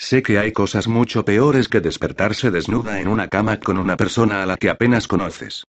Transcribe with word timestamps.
Sé 0.00 0.22
que 0.22 0.38
hay 0.38 0.50
cosas 0.52 0.88
mucho 0.88 1.26
peores 1.26 1.68
que 1.68 1.82
despertarse 1.82 2.50
desnuda 2.50 3.02
en 3.02 3.06
una 3.06 3.28
cama 3.28 3.60
con 3.60 3.76
una 3.76 3.98
persona 3.98 4.42
a 4.42 4.46
la 4.46 4.56
que 4.56 4.70
apenas 4.70 5.06
conoces. 5.06 5.64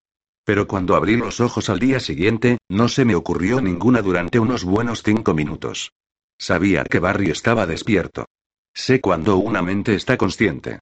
Pero 0.46 0.70
cuando 0.70 0.96
abrí 0.96 1.18
los 1.18 1.42
ojos 1.42 1.70
al 1.70 1.80
día 1.80 2.00
siguiente, 2.00 2.58
no 2.70 2.88
se 2.88 3.04
me 3.04 3.14
ocurrió 3.14 3.60
ninguna 3.60 4.02
durante 4.02 4.40
unos 4.40 4.64
buenos 4.64 5.04
cinco 5.04 5.34
minutos. 5.34 5.92
Sabía 6.40 6.86
que 6.86 7.00
Barry 7.00 7.30
estaba 7.30 7.68
despierto. 7.68 8.26
Sé 8.74 9.02
cuando 9.02 9.36
una 9.36 9.62
mente 9.62 9.96
está 9.96 10.16
consciente. 10.16 10.80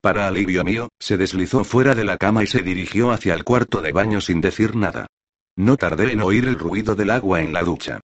Para 0.00 0.28
alivio 0.28 0.62
mío, 0.62 0.88
se 1.00 1.16
deslizó 1.16 1.64
fuera 1.64 1.96
de 1.96 2.04
la 2.04 2.18
cama 2.18 2.44
y 2.44 2.46
se 2.46 2.62
dirigió 2.62 3.10
hacia 3.10 3.34
el 3.34 3.42
cuarto 3.42 3.82
de 3.82 3.90
baño 3.90 4.20
sin 4.20 4.40
decir 4.40 4.76
nada. 4.76 5.08
No 5.56 5.76
tardé 5.76 6.12
en 6.12 6.22
oír 6.22 6.46
el 6.46 6.56
ruido 6.56 6.94
del 6.94 7.10
agua 7.10 7.42
en 7.42 7.52
la 7.52 7.64
ducha. 7.64 8.00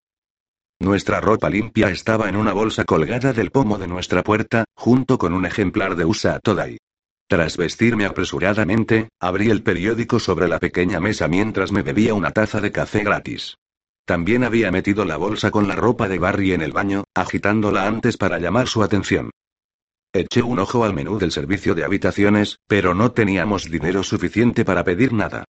Nuestra 0.81 1.21
ropa 1.21 1.51
limpia 1.51 1.91
estaba 1.91 2.29
en 2.29 2.37
una 2.37 2.53
bolsa 2.53 2.85
colgada 2.85 3.33
del 3.33 3.51
pomo 3.51 3.79
de 3.79 3.89
nuestra 3.89 4.23
puerta, 4.23 4.65
junto 4.75 5.19
con 5.19 5.35
un 5.35 5.45
ejemplar 5.45 5.97
de 5.97 6.05
USA 6.05 6.39
Today. 6.39 6.79
Tras 7.29 7.57
vestirme 7.57 8.07
apresuradamente, 8.07 9.09
abrí 9.21 9.51
el 9.51 9.65
periódico 9.65 10.21
sobre 10.21 10.47
la 10.47 10.61
pequeña 10.61 11.01
mesa 11.01 11.27
mientras 11.27 11.73
me 11.73 11.83
bebía 11.83 12.15
una 12.15 12.31
taza 12.31 12.61
de 12.61 12.71
café 12.71 13.03
gratis. 13.03 13.57
También 14.05 14.45
había 14.45 14.71
metido 14.71 15.05
la 15.05 15.17
bolsa 15.17 15.51
con 15.51 15.67
la 15.67 15.75
ropa 15.75 16.09
de 16.09 16.21
Barry 16.21 16.53
en 16.53 16.63
el 16.63 16.73
baño, 16.73 17.05
agitándola 17.13 17.87
antes 17.87 18.17
para 18.17 18.39
llamar 18.39 18.69
su 18.69 18.83
atención. 18.83 19.31
Eché 20.15 20.43
un 20.43 20.61
ojo 20.61 20.85
al 20.85 20.95
menú 20.95 21.19
del 21.19 21.33
servicio 21.33 21.75
de 21.75 21.85
habitaciones, 21.85 22.61
pero 22.67 22.95
no 22.95 23.11
teníamos 23.13 23.65
dinero 23.65 24.03
suficiente 24.05 24.65
para 24.65 24.85
pedir 24.85 25.13
nada. 25.13 25.45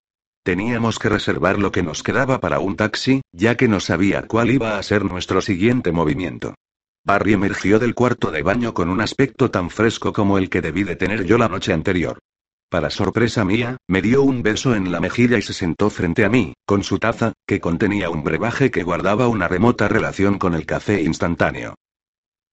Teníamos 0.47 0.97
que 0.97 1.09
reservar 1.09 1.59
lo 1.59 1.73
que 1.73 1.83
nos 1.83 2.03
quedaba 2.03 2.39
para 2.39 2.59
un 2.59 2.77
taxi, 2.77 3.19
ya 3.33 3.57
que 3.57 3.67
no 3.67 3.81
sabía 3.81 4.27
cuál 4.27 4.49
iba 4.49 4.77
a 4.77 4.81
ser 4.81 5.03
nuestro 5.03 5.41
siguiente 5.41 5.91
movimiento. 5.91 6.55
Barry 7.03 7.33
emergió 7.33 7.79
del 7.79 7.93
cuarto 7.93 8.31
de 8.31 8.43
baño 8.43 8.73
con 8.73 8.89
un 8.89 9.01
aspecto 9.01 9.51
tan 9.51 9.69
fresco 9.69 10.13
como 10.13 10.37
el 10.37 10.49
que 10.49 10.61
debí 10.61 10.85
de 10.85 10.95
tener 10.95 11.25
yo 11.25 11.37
la 11.37 11.49
noche 11.49 11.73
anterior. 11.73 12.19
Para 12.69 12.89
sorpresa 12.89 13.43
mía, 13.43 13.75
me 13.89 14.01
dio 14.01 14.23
un 14.23 14.41
beso 14.41 14.73
en 14.73 14.89
la 14.89 15.01
mejilla 15.01 15.37
y 15.37 15.41
se 15.41 15.51
sentó 15.51 15.89
frente 15.89 16.23
a 16.23 16.29
mí, 16.29 16.53
con 16.65 16.81
su 16.85 16.97
taza, 16.97 17.33
que 17.45 17.59
contenía 17.59 18.09
un 18.09 18.23
brebaje 18.23 18.71
que 18.71 18.83
guardaba 18.83 19.27
una 19.27 19.49
remota 19.49 19.89
relación 19.89 20.39
con 20.39 20.53
el 20.53 20.65
café 20.65 21.01
instantáneo. 21.01 21.75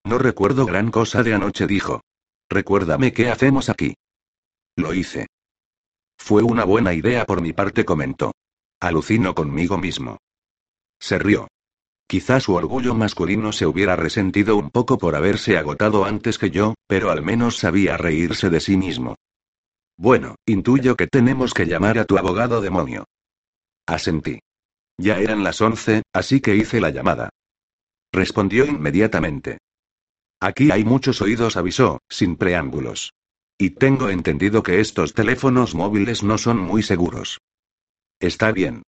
No 0.05 0.19
recuerdo 0.19 0.67
gran 0.67 0.91
cosa 0.91 1.23
de 1.23 1.35
anoche, 1.35 1.69
dijo. 1.69 2.01
Recuérdame 2.51 3.13
qué 3.13 3.31
hacemos 3.31 3.69
aquí. 3.69 3.95
Lo 4.75 4.95
hice. 4.95 5.29
Fue 6.17 6.43
una 6.43 6.65
buena 6.65 6.95
idea 6.95 7.25
por 7.25 7.41
mi 7.41 7.53
parte, 7.53 7.85
comentó. 7.85 8.33
Alucino 8.81 9.35
conmigo 9.35 9.79
mismo. 9.79 10.19
Se 10.99 11.19
rió. 11.19 11.49
Quizá 12.07 12.41
su 12.41 12.55
orgullo 12.55 12.95
masculino 12.95 13.53
se 13.53 13.67
hubiera 13.67 13.97
resentido 13.97 14.57
un 14.57 14.71
poco 14.71 14.99
por 14.99 15.17
haberse 15.17 15.57
agotado 15.57 16.05
antes 16.05 16.39
que 16.39 16.51
yo, 16.51 16.75
pero 16.87 17.11
al 17.11 17.23
menos 17.23 17.57
sabía 17.57 17.97
reírse 17.97 18.51
de 18.51 18.61
sí 18.61 18.77
mismo. 18.77 19.17
Bueno, 19.97 20.37
intuyo 20.47 20.97
que 20.97 21.07
tenemos 21.07 21.55
que 21.55 21.67
llamar 21.67 21.99
a 21.99 22.05
tu 22.05 22.19
abogado 22.19 22.61
demonio. 22.61 23.05
Asentí. 23.87 24.41
Ya 24.99 25.19
eran 25.19 25.43
las 25.43 25.61
once, 25.61 26.03
así 26.13 26.41
que 26.41 26.57
hice 26.57 26.81
la 26.81 26.91
llamada. 26.91 27.31
Respondió 28.13 28.65
inmediatamente. 28.65 29.59
Aquí 30.41 30.71
hay 30.71 30.85
muchos 30.85 31.21
oídos, 31.21 31.57
avisó, 31.57 32.01
sin 32.09 32.37
preámbulos. 32.37 33.13
Y 33.59 33.71
tengo 33.71 34.09
entendido 34.09 34.63
que 34.63 34.81
estos 34.81 35.15
teléfonos 35.15 35.75
móviles 35.75 36.23
no 36.23 36.39
son 36.39 36.59
muy 36.59 36.83
seguros. 36.83 37.39
Está 38.21 38.53
bien. 38.53 38.83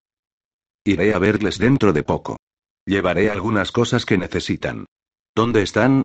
Iré 0.84 1.14
a 1.14 1.20
verles 1.20 1.58
dentro 1.58 1.94
de 1.94 2.04
poco. 2.04 2.38
Llevaré 2.86 3.30
algunas 3.30 3.72
cosas 3.72 4.06
que 4.06 4.18
necesitan. 4.18 4.86
¿Dónde 5.36 5.62
están? 5.62 6.04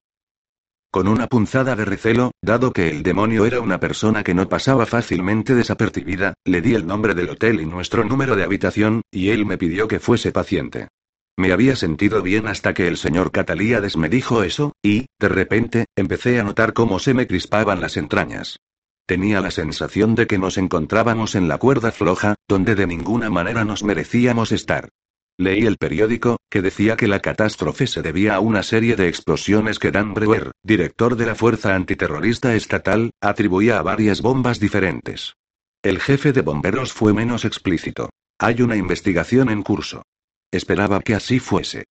Con 0.91 1.06
una 1.06 1.28
punzada 1.28 1.76
de 1.76 1.84
recelo, 1.84 2.32
dado 2.43 2.72
que 2.72 2.91
el 2.91 3.03
demonio 3.03 3.47
era 3.47 3.60
una 3.60 3.78
persona 3.78 4.25
que 4.25 4.34
no 4.34 4.48
pasaba 4.48 4.87
fácilmente 4.87 5.54
desapercibida, 5.54 6.34
le 6.44 6.60
di 6.60 6.75
el 6.75 6.87
nombre 6.87 7.15
del 7.15 7.31
hotel 7.31 7.60
y 7.60 7.66
nuestro 7.66 8.04
número 8.04 8.34
de 8.34 8.42
habitación, 8.42 9.03
y 9.10 9.28
él 9.28 9.47
me 9.47 9.56
pidió 9.56 9.87
que 9.87 10.00
fuese 10.00 10.32
paciente. 10.32 10.88
Me 11.37 11.53
había 11.53 11.77
sentido 11.77 12.23
bien 12.23 12.47
hasta 12.47 12.75
que 12.75 12.87
el 12.89 12.97
señor 12.97 13.33
Catalíades 13.33 13.97
me 13.97 14.09
dijo 14.09 14.43
eso, 14.43 14.73
y, 14.83 15.07
de 15.19 15.29
repente, 15.29 15.87
empecé 15.97 16.39
a 16.39 16.45
notar 16.45 16.73
cómo 16.73 16.99
se 16.99 17.15
me 17.15 17.27
crispaban 17.27 17.81
las 17.81 17.97
entrañas. 17.97 18.59
Tenía 19.07 19.41
la 19.41 19.51
sensación 19.51 20.15
de 20.15 20.27
que 20.27 20.39
nos 20.39 20.59
encontrábamos 20.59 21.35
en 21.35 21.49
la 21.49 21.59
cuerda 21.59 21.93
floja, 21.93 22.37
donde 22.47 22.75
de 22.75 22.87
ninguna 22.87 23.31
manera 23.31 23.65
nos 23.65 23.83
merecíamos 23.83 24.53
estar. 24.53 24.91
Leí 25.37 25.65
el 25.65 25.79
periódico, 25.79 26.37
que 26.51 26.61
decía 26.61 26.97
que 26.97 27.09
la 27.09 27.21
catástrofe 27.21 27.87
se 27.87 28.03
debía 28.03 28.35
a 28.35 28.41
una 28.41 28.63
serie 28.63 28.95
de 28.95 29.09
explosiones 29.09 29.79
que 29.79 29.91
Dan 29.91 30.13
Brewer, 30.13 30.53
director 30.63 31.17
de 31.17 31.25
la 31.27 31.35
Fuerza 31.35 31.75
Antiterrorista 31.75 32.55
Estatal, 32.55 33.11
atribuía 33.23 33.79
a 33.79 33.83
varias 33.83 34.21
bombas 34.21 34.61
diferentes. 34.61 35.35
El 35.83 35.99
jefe 35.99 36.33
de 36.33 36.43
bomberos 36.43 36.93
fue 36.93 37.15
menos 37.15 37.47
explícito. 37.47 38.11
Hay 38.39 38.61
una 38.61 38.77
investigación 38.77 39.49
en 39.49 39.63
curso. 39.63 40.03
Esperaba 40.50 41.00
que 41.00 41.15
así 41.15 41.38
fuese. 41.38 41.84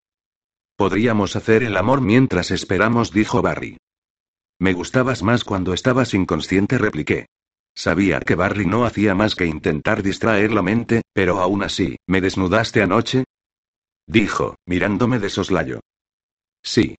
Podríamos 0.75 1.36
hacer 1.36 1.64
el 1.64 1.78
amor 1.78 2.02
mientras 2.02 2.52
esperamos, 2.52 3.12
dijo 3.12 3.42
Barry. 3.42 3.78
Me 4.59 4.74
gustabas 4.74 5.24
más 5.24 5.44
cuando 5.44 5.74
estabas 5.74 6.14
inconsciente, 6.14 6.78
repliqué. 6.78 7.28
Sabía 7.75 8.19
que 8.19 8.36
Barry 8.36 8.66
no 8.66 8.86
hacía 8.86 9.16
más 9.16 9.36
que 9.36 9.46
intentar 9.46 10.03
distraer 10.03 10.52
la 10.52 10.62
mente, 10.62 11.02
pero 11.14 11.40
aún 11.40 11.64
así, 11.64 11.96
¿me 12.08 12.19
desnudaste 12.19 12.81
anoche? 12.81 13.24
Dijo, 14.06 14.56
mirándome 14.66 15.19
de 15.19 15.30
soslayo. 15.30 15.80
Sí. 16.62 16.98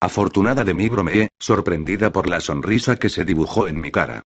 Afortunada 0.00 0.64
de 0.64 0.74
mí 0.74 0.88
bromeé, 0.88 1.28
sorprendida 1.38 2.12
por 2.12 2.28
la 2.28 2.40
sonrisa 2.40 2.96
que 2.96 3.08
se 3.08 3.24
dibujó 3.24 3.68
en 3.68 3.80
mi 3.80 3.90
cara. 3.90 4.22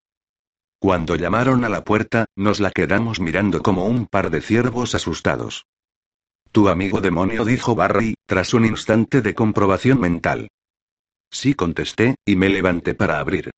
Cuando 0.79 1.17
llamaron 1.17 1.65
a 1.65 1.69
la 1.69 1.85
puerta, 1.85 2.27
nos 2.35 2.61
la 2.61 2.71
quedamos 2.71 3.21
mirando 3.21 3.63
como 3.63 3.85
un 3.85 4.07
par 4.07 4.31
de 4.31 4.41
ciervos 4.41 4.95
asustados. 4.95 5.67
Tu 6.53 6.69
amigo 6.69 7.01
demonio 7.01 7.45
dijo 7.45 7.77
Barry, 7.77 8.15
tras 8.27 8.55
un 8.55 8.65
instante 8.65 9.23
de 9.23 9.35
comprobación 9.35 10.01
mental. 10.01 10.49
Sí 11.31 11.55
contesté, 11.55 12.17
y 12.27 12.35
me 12.35 12.49
levanté 12.49 12.95
para 12.95 13.21
abrir. 13.21 13.51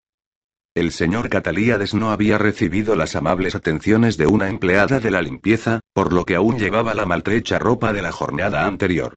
El 0.75 0.93
señor 0.93 1.31
Catalíades 1.31 1.95
no 1.95 2.11
había 2.11 2.39
recibido 2.39 2.95
las 2.95 3.17
amables 3.17 3.55
atenciones 3.55 4.17
de 4.17 4.27
una 4.27 4.49
empleada 4.49 5.01
de 5.01 5.11
la 5.11 5.23
limpieza, 5.23 5.81
por 5.95 6.13
lo 6.13 6.25
que 6.25 6.35
aún 6.35 6.59
llevaba 6.59 6.95
la 6.95 7.07
maltrecha 7.07 7.59
ropa 7.59 7.93
de 7.93 8.03
la 8.03 8.13
jornada 8.13 8.67
anterior. 8.67 9.15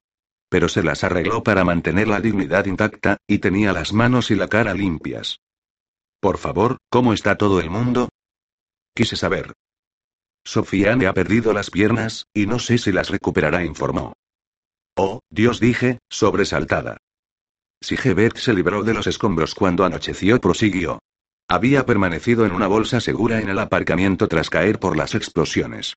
Pero 0.48 0.68
se 0.68 0.82
las 0.82 1.04
arregló 1.04 1.42
para 1.42 1.64
mantener 1.64 2.08
la 2.08 2.20
dignidad 2.20 2.66
intacta, 2.66 3.18
y 3.26 3.38
tenía 3.38 3.72
las 3.72 3.92
manos 3.92 4.30
y 4.30 4.36
la 4.36 4.48
cara 4.48 4.74
limpias. 4.74 5.40
Por 6.20 6.38
favor, 6.38 6.78
¿cómo 6.90 7.12
está 7.12 7.36
todo 7.36 7.60
el 7.60 7.68
mundo? 7.68 8.08
Quise 8.94 9.16
saber. 9.16 9.52
Sofía 10.46 10.94
me 10.94 11.08
ha 11.08 11.12
perdido 11.12 11.52
las 11.52 11.70
piernas, 11.70 12.28
y 12.32 12.46
no 12.46 12.60
sé 12.60 12.78
si 12.78 12.92
las 12.92 13.10
recuperará, 13.10 13.64
informó. 13.64 14.12
Oh, 14.96 15.18
Dios 15.28 15.58
dije, 15.58 15.98
sobresaltada. 16.08 16.98
Si 17.80 17.96
Gebet 17.96 18.36
se 18.36 18.54
libró 18.54 18.84
de 18.84 18.94
los 18.94 19.08
escombros 19.08 19.56
cuando 19.56 19.84
anocheció, 19.84 20.40
prosiguió. 20.40 21.00
Había 21.48 21.84
permanecido 21.84 22.46
en 22.46 22.52
una 22.52 22.68
bolsa 22.68 23.00
segura 23.00 23.40
en 23.40 23.48
el 23.48 23.58
aparcamiento 23.58 24.28
tras 24.28 24.48
caer 24.48 24.78
por 24.78 24.96
las 24.96 25.16
explosiones. 25.16 25.94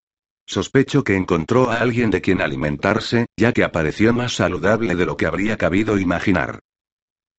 Sospecho 0.47 1.03
que 1.03 1.15
encontró 1.15 1.69
a 1.69 1.75
alguien 1.75 2.09
de 2.09 2.21
quien 2.21 2.41
alimentarse, 2.41 3.27
ya 3.37 3.53
que 3.53 3.63
apareció 3.63 4.13
más 4.13 4.33
saludable 4.33 4.95
de 4.95 5.05
lo 5.05 5.15
que 5.15 5.27
habría 5.27 5.57
cabido 5.57 5.99
imaginar. 5.99 6.59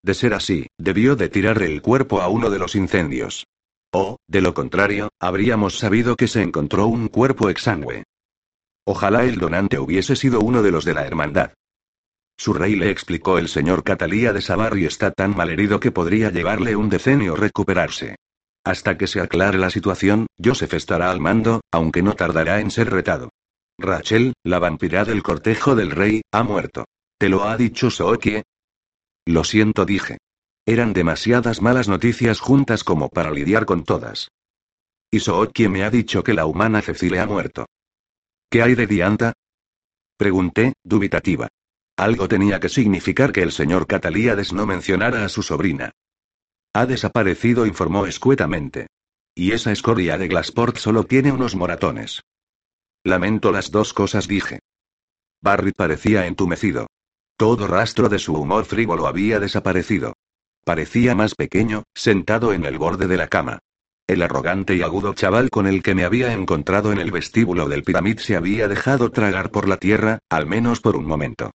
De 0.00 0.14
ser 0.14 0.32
así, 0.32 0.68
debió 0.78 1.16
de 1.16 1.28
tirar 1.28 1.60
el 1.60 1.82
cuerpo 1.82 2.22
a 2.22 2.28
uno 2.28 2.50
de 2.50 2.60
los 2.60 2.76
incendios. 2.76 3.48
O, 3.92 4.18
de 4.28 4.40
lo 4.40 4.54
contrario, 4.54 5.10
habríamos 5.18 5.78
sabido 5.78 6.16
que 6.16 6.28
se 6.28 6.42
encontró 6.42 6.86
un 6.86 7.08
cuerpo 7.08 7.48
exangüe. 7.48 8.04
Ojalá 8.84 9.24
el 9.24 9.38
donante 9.38 9.78
hubiese 9.78 10.16
sido 10.16 10.40
uno 10.40 10.62
de 10.62 10.70
los 10.70 10.84
de 10.84 10.94
la 10.94 11.06
hermandad. 11.06 11.52
Su 12.36 12.54
rey 12.54 12.74
le 12.74 12.90
explicó 12.90 13.38
el 13.38 13.48
señor 13.48 13.84
Catalía 13.84 14.32
de 14.32 14.40
Sabarri 14.40 14.86
está 14.86 15.10
tan 15.10 15.36
malherido 15.36 15.78
que 15.78 15.92
podría 15.92 16.30
llevarle 16.30 16.74
un 16.76 16.88
decenio 16.88 17.36
recuperarse. 17.36 18.16
Hasta 18.64 18.96
que 18.96 19.06
se 19.06 19.20
aclare 19.20 19.58
la 19.58 19.70
situación, 19.70 20.26
Joseph 20.42 20.74
estará 20.74 21.10
al 21.10 21.20
mando, 21.20 21.60
aunque 21.70 22.02
no 22.02 22.14
tardará 22.14 22.60
en 22.60 22.70
ser 22.70 22.90
retado. 22.90 23.30
Rachel, 23.78 24.34
la 24.44 24.58
vampira 24.58 25.04
del 25.04 25.22
cortejo 25.22 25.74
del 25.74 25.90
rey, 25.90 26.22
ha 26.32 26.42
muerto. 26.42 26.84
¿Te 27.18 27.28
lo 27.28 27.44
ha 27.44 27.56
dicho 27.56 27.90
Sookie? 27.90 28.42
Lo 29.26 29.44
siento, 29.44 29.84
dije. 29.84 30.18
Eran 30.66 30.92
demasiadas 30.92 31.62
malas 31.62 31.88
noticias 31.88 32.40
juntas 32.40 32.84
como 32.84 33.08
para 33.08 33.30
lidiar 33.30 33.66
con 33.66 33.84
todas. 33.84 34.30
Y 35.10 35.20
quien 35.52 35.72
me 35.72 35.82
ha 35.82 35.90
dicho 35.90 36.22
que 36.22 36.34
la 36.34 36.46
humana 36.46 36.82
Cecilia 36.82 37.24
ha 37.24 37.26
muerto. 37.26 37.66
¿Qué 38.48 38.62
hay 38.62 38.74
de 38.74 38.86
Dianta? 38.86 39.32
Pregunté, 40.16 40.74
dubitativa. 40.84 41.48
Algo 41.96 42.28
tenía 42.28 42.60
que 42.60 42.68
significar 42.68 43.32
que 43.32 43.42
el 43.42 43.52
señor 43.52 43.86
Catalíades 43.86 44.52
no 44.52 44.66
mencionara 44.66 45.24
a 45.24 45.28
su 45.28 45.42
sobrina. 45.42 45.92
Ha 46.72 46.86
desaparecido, 46.86 47.66
informó 47.66 48.06
escuetamente. 48.06 48.86
Y 49.34 49.52
esa 49.52 49.72
escoria 49.72 50.18
de 50.18 50.28
Glasport 50.28 50.76
solo 50.76 51.04
tiene 51.04 51.32
unos 51.32 51.56
moratones. 51.56 52.22
Lamento 53.02 53.50
las 53.50 53.70
dos 53.70 53.92
cosas, 53.92 54.28
dije. 54.28 54.60
Barry 55.42 55.72
parecía 55.72 56.26
entumecido. 56.26 56.86
Todo 57.36 57.66
rastro 57.66 58.08
de 58.08 58.18
su 58.18 58.34
humor 58.34 58.66
frívolo 58.66 59.06
había 59.06 59.40
desaparecido. 59.40 60.14
Parecía 60.64 61.14
más 61.14 61.34
pequeño, 61.34 61.84
sentado 61.94 62.52
en 62.52 62.64
el 62.64 62.78
borde 62.78 63.06
de 63.06 63.16
la 63.16 63.28
cama. 63.28 63.60
El 64.06 64.22
arrogante 64.22 64.74
y 64.74 64.82
agudo 64.82 65.14
chaval 65.14 65.50
con 65.50 65.66
el 65.66 65.82
que 65.82 65.94
me 65.94 66.04
había 66.04 66.32
encontrado 66.32 66.92
en 66.92 66.98
el 66.98 67.12
vestíbulo 67.12 67.68
del 67.68 67.84
pirámid 67.84 68.18
se 68.18 68.36
había 68.36 68.66
dejado 68.66 69.10
tragar 69.10 69.50
por 69.50 69.68
la 69.68 69.76
tierra, 69.76 70.18
al 70.28 70.46
menos 70.46 70.80
por 70.80 70.96
un 70.96 71.06
momento. 71.06 71.52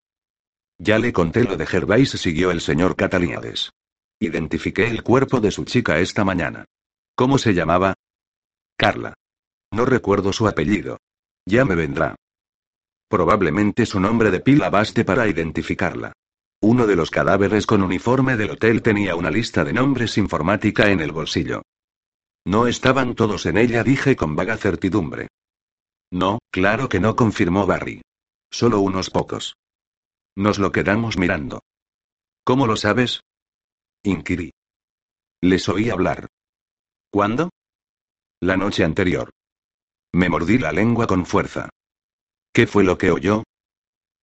Ya 0.78 1.00
le 1.00 1.14
conté 1.14 1.44
lo 1.44 1.58
de 1.58 1.66
Gervais, 1.66 2.10
siguió 2.12 2.52
el 2.52 2.62
señor 2.62 2.96
Catalíades. 2.96 3.72
Identifiqué 4.20 4.88
el 4.88 5.04
cuerpo 5.04 5.40
de 5.40 5.52
su 5.52 5.66
chica 5.66 6.00
esta 6.00 6.24
mañana. 6.24 6.66
¿Cómo 7.16 7.38
se 7.38 7.54
llamaba? 7.54 7.94
Carla. 8.78 9.14
No 9.72 9.86
recuerdo 9.86 10.32
su 10.32 10.48
apellido. 10.48 10.98
Ya 11.46 11.66
me 11.66 11.76
vendrá. 11.76 12.16
Probablemente 13.10 13.86
su 13.86 14.00
nombre 14.00 14.32
de 14.32 14.40
pila 14.40 14.70
baste 14.70 15.06
para 15.06 15.28
identificarla. 15.28 16.14
Uno 16.68 16.88
de 16.88 16.96
los 16.96 17.12
cadáveres 17.12 17.68
con 17.68 17.84
uniforme 17.84 18.38
del 18.38 18.50
hotel 18.50 18.82
tenía 18.82 19.16
una 19.16 19.30
lista 19.30 19.64
de 19.64 19.72
nombres 19.72 20.18
informática 20.18 20.90
en 20.90 21.00
el 21.00 21.12
bolsillo. 21.12 21.62
No 22.44 22.66
estaban 22.66 23.14
todos 23.14 23.46
en 23.46 23.60
ella, 23.60 23.84
dije 23.84 24.16
con 24.16 24.36
vaga 24.36 24.58
certidumbre. 24.58 25.28
No, 26.12 26.40
claro 26.50 26.90
que 26.90 27.00
no, 27.00 27.16
confirmó 27.16 27.68
Barry. 27.68 28.02
Solo 28.50 28.80
unos 28.80 29.12
pocos. 29.12 29.58
Nos 30.36 30.58
lo 30.58 30.72
quedamos 30.72 31.20
mirando. 31.20 31.62
¿Cómo 32.44 32.66
lo 32.66 32.78
sabes? 32.78 33.22
Inquirí. 34.02 34.52
Les 35.42 35.70
oí 35.70 35.92
hablar. 35.92 36.30
¿Cuándo? 37.12 37.52
La 38.42 38.58
noche 38.58 38.84
anterior. 38.84 39.30
Me 40.14 40.30
mordí 40.30 40.58
la 40.58 40.72
lengua 40.72 41.06
con 41.06 41.28
fuerza. 41.28 41.70
¿Qué 42.52 42.66
fue 42.66 42.84
lo 42.84 42.98
que 42.98 43.12
oyó? 43.12 43.44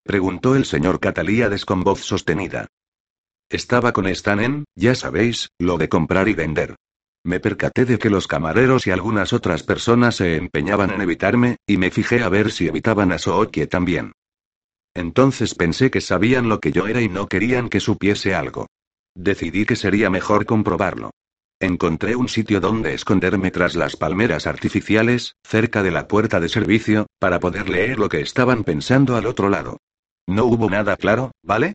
Preguntó 0.05 0.57
el 0.57 0.65
señor 0.65 0.99
Catalíades 0.99 1.65
con 1.65 1.83
voz 1.85 2.01
sostenida. 2.01 2.67
Estaba 3.49 3.93
con 3.93 4.13
Stanen, 4.13 4.65
ya 4.75 4.95
sabéis, 4.95 5.51
lo 5.59 5.79
de 5.79 5.89
comprar 5.89 6.29
y 6.29 6.35
vender. 6.35 6.75
Me 7.25 7.39
percaté 7.39 7.85
de 7.85 7.99
que 7.99 8.11
los 8.11 8.27
camareros 8.27 8.87
y 8.87 8.91
algunas 8.91 9.33
otras 9.33 9.63
personas 9.63 10.17
se 10.17 10.37
empeñaban 10.37 10.91
en 10.91 11.03
evitarme, 11.03 11.57
y 11.67 11.77
me 11.77 11.91
fijé 11.91 12.23
a 12.23 12.29
ver 12.29 12.51
si 12.51 12.67
evitaban 12.67 13.13
a 13.13 13.19
Sookie 13.19 13.69
también. 13.69 14.13
Entonces 14.95 15.55
pensé 15.55 15.91
que 15.91 16.01
sabían 16.01 16.49
lo 16.49 16.59
que 16.59 16.73
yo 16.73 16.89
era 16.89 17.01
y 17.01 17.09
no 17.09 17.29
querían 17.29 17.69
que 17.69 17.79
supiese 17.79 18.35
algo. 18.35 18.67
Decidí 19.15 19.67
que 19.67 19.77
sería 19.77 20.11
mejor 20.11 20.47
comprobarlo. 20.47 21.13
Encontré 21.61 22.17
un 22.17 22.29
sitio 22.29 22.59
donde 22.59 22.93
esconderme 22.93 23.53
tras 23.53 23.77
las 23.77 23.95
palmeras 23.95 24.49
artificiales, 24.49 25.37
cerca 25.45 25.85
de 25.85 25.93
la 25.93 26.09
puerta 26.09 26.41
de 26.41 26.49
servicio, 26.49 27.07
para 27.21 27.39
poder 27.39 27.69
leer 27.69 28.01
lo 28.01 28.09
que 28.09 28.21
estaban 28.21 28.65
pensando 28.65 29.15
al 29.15 29.27
otro 29.27 29.49
lado. 29.49 29.79
No 30.27 30.45
hubo 30.45 30.71
nada 30.71 30.97
claro, 30.97 31.33
¿vale? 31.43 31.75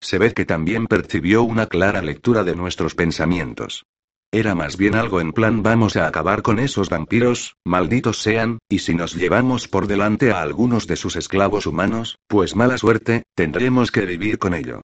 Se 0.00 0.18
ve 0.18 0.32
que 0.32 0.44
también 0.44 0.86
percibió 0.86 1.42
una 1.42 1.66
clara 1.66 2.02
lectura 2.02 2.44
de 2.44 2.54
nuestros 2.54 2.94
pensamientos. 2.94 3.84
Era 4.30 4.54
más 4.54 4.76
bien 4.76 4.94
algo 4.94 5.20
en 5.20 5.32
plan 5.32 5.62
vamos 5.62 5.96
a 5.96 6.06
acabar 6.06 6.42
con 6.42 6.58
esos 6.58 6.90
vampiros, 6.90 7.54
malditos 7.64 8.20
sean, 8.20 8.58
y 8.68 8.80
si 8.80 8.94
nos 8.94 9.14
llevamos 9.14 9.68
por 9.68 9.86
delante 9.86 10.32
a 10.32 10.42
algunos 10.42 10.86
de 10.86 10.96
sus 10.96 11.16
esclavos 11.16 11.66
humanos, 11.66 12.18
pues 12.26 12.54
mala 12.54 12.76
suerte, 12.76 13.22
tendremos 13.34 13.90
que 13.90 14.02
vivir 14.02 14.38
con 14.38 14.54
ello. 14.54 14.82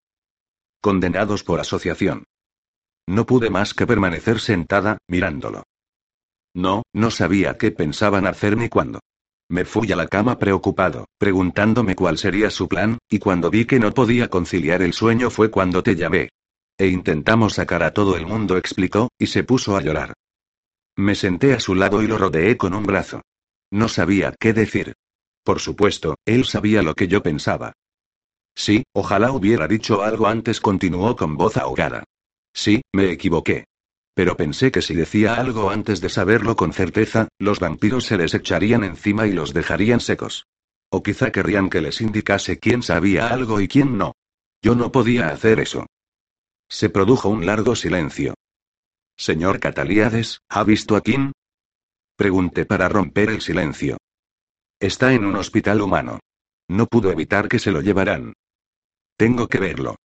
Condenados 0.81 1.45
por 1.45 1.61
asociación. 1.61 2.25
No 3.07 3.27
pude 3.27 3.51
más 3.51 3.75
que 3.75 3.87
permanecer 3.87 4.41
sentada, 4.41 4.97
mirándolo. 5.09 5.65
No, 6.55 6.83
no 6.95 7.11
sabía 7.11 7.59
qué 7.59 7.71
pensaban 7.71 8.27
hacer 8.27 8.57
ni 8.57 8.71
cuándo. 8.71 9.01
Me 9.49 9.65
fui 9.65 9.93
a 9.93 9.97
la 9.97 10.09
cama 10.09 10.39
preocupado, 10.39 11.07
preguntándome 11.19 11.95
cuál 11.95 12.19
sería 12.19 12.51
su 12.51 12.69
plan, 12.69 12.99
y 13.09 13.19
cuando 13.19 13.51
vi 13.51 13.67
que 13.67 13.79
no 13.79 13.93
podía 13.93 14.29
conciliar 14.29 14.83
el 14.83 14.93
sueño 14.95 15.31
fue 15.31 15.51
cuando 15.51 15.83
te 15.83 15.97
llamé. 15.97 16.31
E 16.79 16.89
intentamos 16.89 17.55
sacar 17.55 17.83
a 17.83 17.93
todo 17.93 18.17
el 18.17 18.27
mundo, 18.27 18.57
explicó, 18.57 19.11
y 19.19 19.27
se 19.27 19.45
puso 19.45 19.77
a 19.77 19.83
llorar. 19.83 20.15
Me 20.97 21.15
senté 21.15 21.53
a 21.53 21.61
su 21.61 21.75
lado 21.75 22.03
y 22.03 22.07
lo 22.07 22.19
rodeé 22.19 22.57
con 22.57 22.75
un 22.75 22.85
brazo. 22.85 23.23
No 23.71 23.89
sabía 23.89 24.35
qué 24.39 24.53
decir. 24.53 24.95
Por 25.45 25.61
supuesto, 25.61 26.17
él 26.25 26.45
sabía 26.45 26.83
lo 26.83 26.95
que 26.95 27.07
yo 27.07 27.23
pensaba. 27.23 27.73
Sí, 28.57 28.85
ojalá 28.95 29.33
hubiera 29.33 29.69
dicho 29.69 30.03
algo 30.03 30.27
antes, 30.27 30.61
continuó 30.61 31.17
con 31.17 31.37
voz 31.37 31.57
ahogada. 31.57 32.05
Sí, 32.53 32.83
me 32.93 33.11
equivoqué. 33.11 33.65
Pero 34.15 34.37
pensé 34.37 34.71
que 34.71 34.81
si 34.81 34.95
decía 34.95 35.35
algo 35.35 35.71
antes 35.71 36.01
de 36.01 36.09
saberlo 36.09 36.55
con 36.55 36.73
certeza, 36.73 37.29
los 37.39 37.59
vampiros 37.59 38.05
se 38.05 38.17
les 38.17 38.33
echarían 38.35 38.85
encima 38.85 39.27
y 39.27 39.33
los 39.33 39.53
dejarían 39.53 40.01
secos. 40.01 40.47
O 40.89 41.03
quizá 41.03 41.33
querrían 41.33 41.69
que 41.69 41.81
les 41.81 42.01
indicase 42.01 42.61
quién 42.61 42.83
sabía 42.83 43.29
algo 43.29 43.61
y 43.61 43.67
quién 43.67 43.99
no. 43.99 44.13
Yo 44.63 44.77
no 44.77 44.93
podía 44.93 45.29
hacer 45.29 45.59
eso. 45.59 45.87
Se 46.69 46.89
produjo 46.89 47.29
un 47.29 47.45
largo 47.45 47.75
silencio. 47.75 48.35
Señor 49.17 49.59
Catalíades, 49.59 50.41
¿ha 50.49 50.63
visto 50.65 50.97
a 50.97 51.03
Kim? 51.03 51.33
Pregunté 52.17 52.65
para 52.65 52.89
romper 52.89 53.31
el 53.31 53.41
silencio. 53.41 53.99
Está 54.79 55.13
en 55.13 55.25
un 55.25 55.37
hospital 55.37 55.81
humano. 55.81 56.21
No 56.69 56.87
pudo 56.87 57.11
evitar 57.11 57.49
que 57.49 57.59
se 57.59 57.73
lo 57.73 57.81
llevaran. 57.81 58.33
Tengo 59.17 59.49
que 59.49 59.59
verlo. 59.59 59.97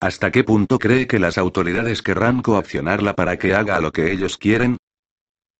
¿Hasta 0.00 0.30
qué 0.30 0.44
punto 0.44 0.78
cree 0.78 1.06
que 1.06 1.18
las 1.18 1.38
autoridades 1.38 2.02
querrán 2.02 2.42
coaccionarla 2.42 3.14
para 3.14 3.38
que 3.38 3.54
haga 3.54 3.80
lo 3.80 3.92
que 3.92 4.12
ellos 4.12 4.36
quieren? 4.36 4.76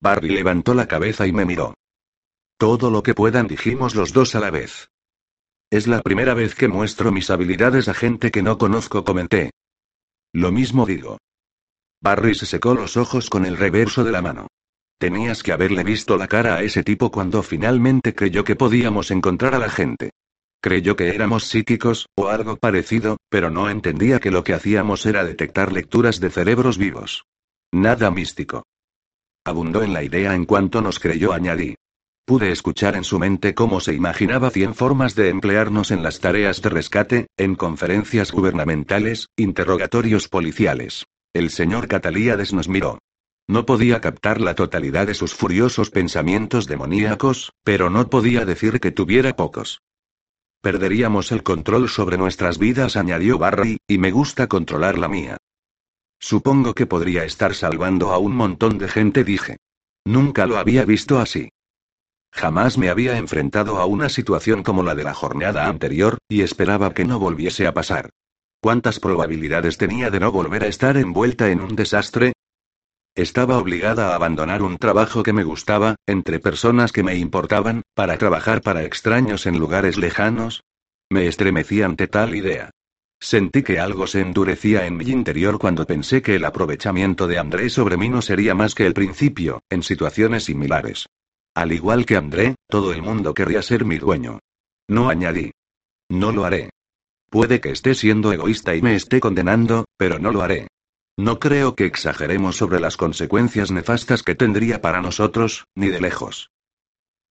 Barry 0.01 0.29
levantó 0.29 0.75
la 0.75 0.87
cabeza 0.87 1.27
y 1.27 1.33
me 1.33 1.47
miró. 1.47 1.75
Todo 2.59 2.91
lo 2.91 3.03
que 3.03 3.15
puedan 3.15 3.47
dijimos 3.47 3.95
los 3.95 4.13
dos 4.13 4.35
a 4.35 4.41
la 4.41 4.51
vez. 4.51 4.91
Es 5.71 5.87
la 5.87 6.03
primera 6.03 6.35
vez 6.35 6.55
que 6.55 6.69
muestro 6.69 7.13
mis 7.13 7.31
habilidades 7.31 7.89
a 7.89 7.95
gente 7.95 8.31
que 8.31 8.43
no 8.43 8.59
conozco, 8.59 9.05
comenté. 9.05 9.51
Lo 10.33 10.53
mismo 10.53 10.85
digo. 10.85 11.19
Barry 12.03 12.35
se 12.35 12.47
secó 12.47 12.75
los 12.75 12.97
ojos 12.97 13.31
con 13.31 13.47
el 13.47 13.57
reverso 13.57 14.05
de 14.05 14.13
la 14.13 14.21
mano. 14.21 14.49
Tenías 14.99 15.43
que 15.43 15.53
haberle 15.53 15.83
visto 15.83 16.17
la 16.17 16.29
cara 16.29 16.57
a 16.57 16.63
ese 16.63 16.83
tipo 16.83 17.11
cuando 17.11 17.43
finalmente 17.43 18.15
creyó 18.15 18.45
que 18.45 18.55
podíamos 18.55 19.11
encontrar 19.11 19.55
a 19.55 19.59
la 19.59 19.71
gente. 19.71 20.11
Creyó 20.67 20.97
que 20.97 21.11
éramos 21.11 21.45
psíquicos, 21.45 22.09
o 22.17 22.27
algo 22.27 22.57
parecido, 22.57 23.19
pero 23.29 23.51
no 23.51 23.71
entendía 23.71 24.19
que 24.19 24.33
lo 24.33 24.43
que 24.43 24.53
hacíamos 24.53 25.07
era 25.07 25.25
detectar 25.25 25.71
lecturas 25.71 26.19
de 26.19 26.29
cerebros 26.29 26.77
vivos. 26.77 27.25
Nada 27.73 28.11
místico. 28.11 28.65
Abundó 29.45 29.85
en 29.85 29.93
la 29.93 30.03
idea 30.03 30.35
en 30.35 30.45
cuanto 30.45 30.83
nos 30.83 30.99
creyó, 30.99 31.33
añadí. 31.33 31.77
Pude 32.25 32.51
escuchar 32.51 32.97
en 32.97 33.05
su 33.05 33.21
mente 33.21 33.55
cómo 33.55 33.79
se 33.79 33.95
imaginaba 33.95 34.51
cien 34.51 34.75
formas 34.75 35.15
de 35.15 35.29
emplearnos 35.29 35.93
en 35.93 36.03
las 36.03 36.19
tareas 36.19 36.61
de 36.63 36.69
rescate, 36.69 37.27
en 37.37 37.55
conferencias 37.55 38.33
gubernamentales, 38.33 39.29
interrogatorios 39.37 40.27
policiales. 40.27 41.05
El 41.33 41.51
señor 41.51 41.87
Catalíades 41.87 42.53
nos 42.53 42.69
miró. 42.69 42.99
No 43.47 43.67
podía 43.67 44.01
captar 44.01 44.41
la 44.41 44.57
totalidad 44.57 45.07
de 45.07 45.15
sus 45.15 45.33
furiosos 45.33 45.91
pensamientos 45.91 46.67
demoníacos, 46.67 47.53
pero 47.63 47.89
no 47.89 48.11
podía 48.11 48.45
decir 48.45 48.81
que 48.81 48.91
tuviera 48.91 49.37
pocos. 49.37 49.79
Perderíamos 50.61 51.33
el 51.33 51.43
control 51.43 51.89
sobre 51.89 52.19
nuestras 52.19 52.59
vidas, 52.59 52.97
añadió 52.97 53.39
Barry, 53.39 53.79
y 53.87 53.99
me 53.99 54.11
gusta 54.11 54.47
controlar 54.47 54.99
la 54.99 55.09
mía. 55.09 55.37
Supongo 56.19 56.75
que 56.75 56.87
podría 56.87 57.25
estar 57.25 57.55
salvando 57.55 58.13
a 58.13 58.19
un 58.19 58.35
montón 58.35 58.79
de 58.79 58.89
gente, 58.89 59.23
dije. 59.23 59.59
Nunca 60.05 60.47
lo 60.47 60.59
había 60.59 60.85
visto 60.85 61.19
así. 61.19 61.51
Jamás 62.33 62.79
me 62.79 62.91
había 62.91 63.17
enfrentado 63.17 63.79
a 63.79 63.87
una 63.87 64.09
situación 64.09 64.63
como 64.63 64.83
la 64.83 64.95
de 64.95 65.05
la 65.05 65.15
jornada 65.15 65.67
anterior, 65.67 66.19
y 66.29 66.43
esperaba 66.43 66.93
que 66.93 67.05
no 67.05 67.19
volviese 67.19 67.67
a 67.67 67.75
pasar. 67.75 68.11
¿Cuántas 68.61 69.01
probabilidades 69.01 69.79
tenía 69.79 70.11
de 70.11 70.21
no 70.21 70.33
volver 70.33 70.65
a 70.65 70.67
estar 70.67 70.97
envuelta 70.97 71.51
en 71.51 71.61
un 71.61 71.77
desastre? 71.77 72.33
Estaba 73.17 73.57
obligada 73.57 74.11
a 74.11 74.15
abandonar 74.15 74.63
un 74.63 74.77
trabajo 74.77 75.23
que 75.23 75.33
me 75.33 75.43
gustaba, 75.43 75.97
entre 76.07 76.39
personas 76.39 76.93
que 76.93 77.03
me 77.03 77.17
importaban, 77.17 77.81
para 77.95 78.19
trabajar 78.19 78.61
para 78.61 78.85
extraños 78.85 79.47
en 79.47 79.59
lugares 79.59 79.97
lejanos. 79.97 80.65
Me 81.11 81.27
estremecí 81.27 81.81
ante 81.81 82.09
tal 82.09 82.35
idea. 82.35 82.69
Sentí 83.19 83.63
que 83.63 83.81
algo 83.81 84.07
se 84.07 84.21
endurecía 84.21 84.87
en 84.87 84.99
mi 84.99 85.07
interior 85.07 85.59
cuando 85.59 85.87
pensé 85.87 86.21
que 86.21 86.35
el 86.35 86.45
aprovechamiento 86.45 87.27
de 87.27 87.39
André 87.39 87.71
sobre 87.71 87.97
mí 87.97 88.11
no 88.11 88.21
sería 88.21 88.55
más 88.55 88.75
que 88.75 88.85
el 88.85 88.93
principio, 88.93 89.63
en 89.71 89.83
situaciones 89.83 90.45
similares. 90.45 91.07
Al 91.55 91.73
igual 91.73 92.05
que 92.05 92.17
André, 92.17 92.57
todo 92.69 92.93
el 92.93 93.01
mundo 93.01 93.33
querría 93.33 93.63
ser 93.63 93.87
mi 93.87 93.97
dueño. 93.97 94.41
No 94.89 95.09
añadí. 95.09 95.53
No 96.11 96.33
lo 96.33 96.45
haré. 96.45 96.69
Puede 97.31 97.63
que 97.63 97.71
esté 97.71 97.95
siendo 97.95 98.31
egoísta 98.31 98.75
y 98.75 98.83
me 98.83 98.95
esté 98.95 99.21
condenando, 99.21 99.87
pero 99.97 100.19
no 100.19 100.33
lo 100.33 100.43
haré. 100.43 100.69
No 101.19 101.39
creo 101.39 101.75
que 101.75 101.87
exageremos 101.87 102.57
sobre 102.57 102.79
las 102.79 102.99
consecuencias 102.99 103.71
nefastas 103.71 104.23
que 104.23 104.35
tendría 104.35 104.83
para 104.83 105.01
nosotros, 105.01 105.65
ni 105.75 105.89
de 105.89 106.01
lejos. 106.01 106.51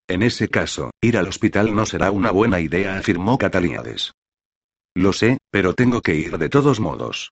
En 0.07 0.23
ese 0.23 0.47
caso, 0.47 0.91
ir 1.01 1.17
al 1.17 1.27
hospital 1.27 1.75
no 1.75 1.85
será 1.85 2.09
una 2.11 2.31
buena 2.31 2.59
idea, 2.59 2.97
afirmó 2.97 3.37
Catalíades. 3.37 4.13
Lo 4.95 5.13
sé, 5.13 5.37
pero 5.51 5.73
tengo 5.73 6.01
que 6.01 6.15
ir 6.15 6.37
de 6.37 6.49
todos 6.49 6.79
modos. 6.79 7.31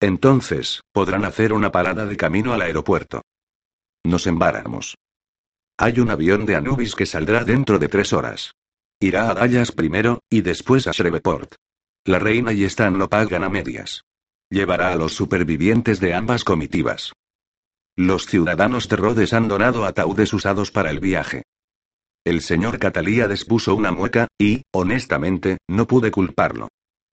Entonces, 0.00 0.82
podrán 0.92 1.24
hacer 1.24 1.52
una 1.52 1.72
parada 1.72 2.06
de 2.06 2.16
camino 2.16 2.52
al 2.52 2.62
aeropuerto. 2.62 3.22
Nos 4.04 4.26
embaramos. 4.26 4.96
Hay 5.76 5.98
un 5.98 6.10
avión 6.10 6.46
de 6.46 6.54
Anubis 6.54 6.94
que 6.94 7.06
saldrá 7.06 7.44
dentro 7.44 7.78
de 7.78 7.88
tres 7.88 8.12
horas. 8.12 8.52
Irá 9.00 9.30
a 9.30 9.34
Dallas 9.34 9.72
primero, 9.72 10.20
y 10.30 10.42
después 10.42 10.86
a 10.86 10.92
Shreveport. 10.92 11.54
La 12.04 12.18
reina 12.18 12.52
y 12.52 12.64
Stan 12.64 12.96
lo 12.96 13.08
pagan 13.08 13.42
a 13.42 13.48
medias. 13.48 14.04
Llevará 14.50 14.92
a 14.92 14.96
los 14.96 15.14
supervivientes 15.14 16.00
de 16.00 16.14
ambas 16.14 16.44
comitivas. 16.44 17.12
Los 17.96 18.26
ciudadanos 18.26 18.88
de 18.88 18.96
Rhodes 18.96 19.32
han 19.32 19.48
donado 19.48 19.84
ataúdes 19.84 20.32
usados 20.32 20.70
para 20.70 20.90
el 20.90 21.00
viaje. 21.00 21.44
El 22.24 22.40
señor 22.40 22.78
Catalía 22.78 23.28
despuso 23.28 23.74
una 23.74 23.92
mueca, 23.92 24.28
y, 24.38 24.62
honestamente, 24.72 25.58
no 25.68 25.86
pude 25.86 26.10
culparlo. 26.10 26.68